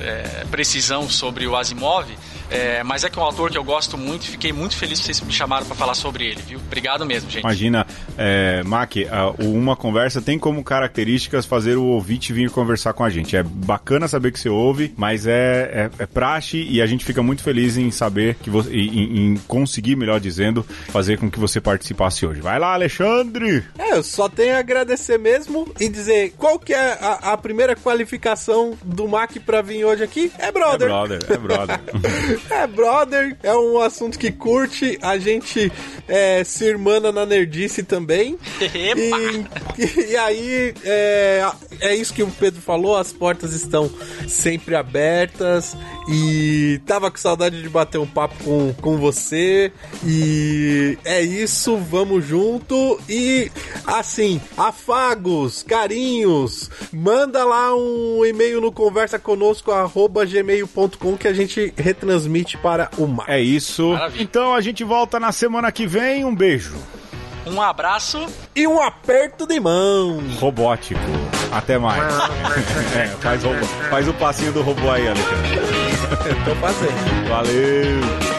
[0.00, 2.08] é, precisão sobre o Asimov.
[2.50, 5.06] É, mas é que é um autor que eu gosto muito fiquei muito feliz que
[5.06, 6.58] vocês me chamaram pra falar sobre ele, viu?
[6.58, 7.42] Obrigado mesmo, gente.
[7.42, 8.92] Imagina, é, Mac,
[9.38, 13.36] Uma Conversa tem como características fazer o ouvinte vir conversar com a gente.
[13.36, 17.22] É bacana saber que você ouve, mas é, é, é praxe e a gente fica
[17.22, 21.60] muito feliz em saber que você, em, em conseguir, melhor dizendo, fazer com que você
[21.60, 22.40] participasse hoje.
[22.40, 23.64] Vai lá, Alexandre!
[23.78, 27.76] É, eu só tenho a agradecer mesmo e dizer qual que é a, a primeira
[27.76, 30.32] qualificação do Mac pra vir hoje aqui?
[30.38, 30.88] É É brother.
[30.88, 31.80] brother, é brother.
[32.50, 35.70] É, brother, é um assunto que curte, a gente
[36.08, 38.38] é, se irmana na nerdice também.
[39.76, 41.50] E, e aí, é,
[41.80, 43.90] é isso que o Pedro falou, as portas estão
[44.28, 45.76] sempre abertas
[46.08, 49.72] e tava com saudade de bater um papo com, com você
[50.04, 53.50] e é isso, vamos junto e
[53.86, 61.72] assim, afagos, carinhos, manda lá um e-mail no conversa conosco arroba gmail.com que a gente
[61.76, 63.28] retransmite para o mar.
[63.28, 63.90] É isso.
[63.90, 64.22] Maravilha.
[64.22, 66.24] Então a gente volta na semana que vem.
[66.24, 66.74] Um beijo.
[67.46, 68.26] Um abraço.
[68.56, 70.22] E um aperto de mão.
[70.40, 71.00] Robótico.
[71.52, 72.02] Até mais.
[72.96, 75.56] É, faz, robô- faz o passinho do robô aí, Alexandre.
[76.26, 77.28] Eu tô fazendo.
[77.28, 78.33] Valeu!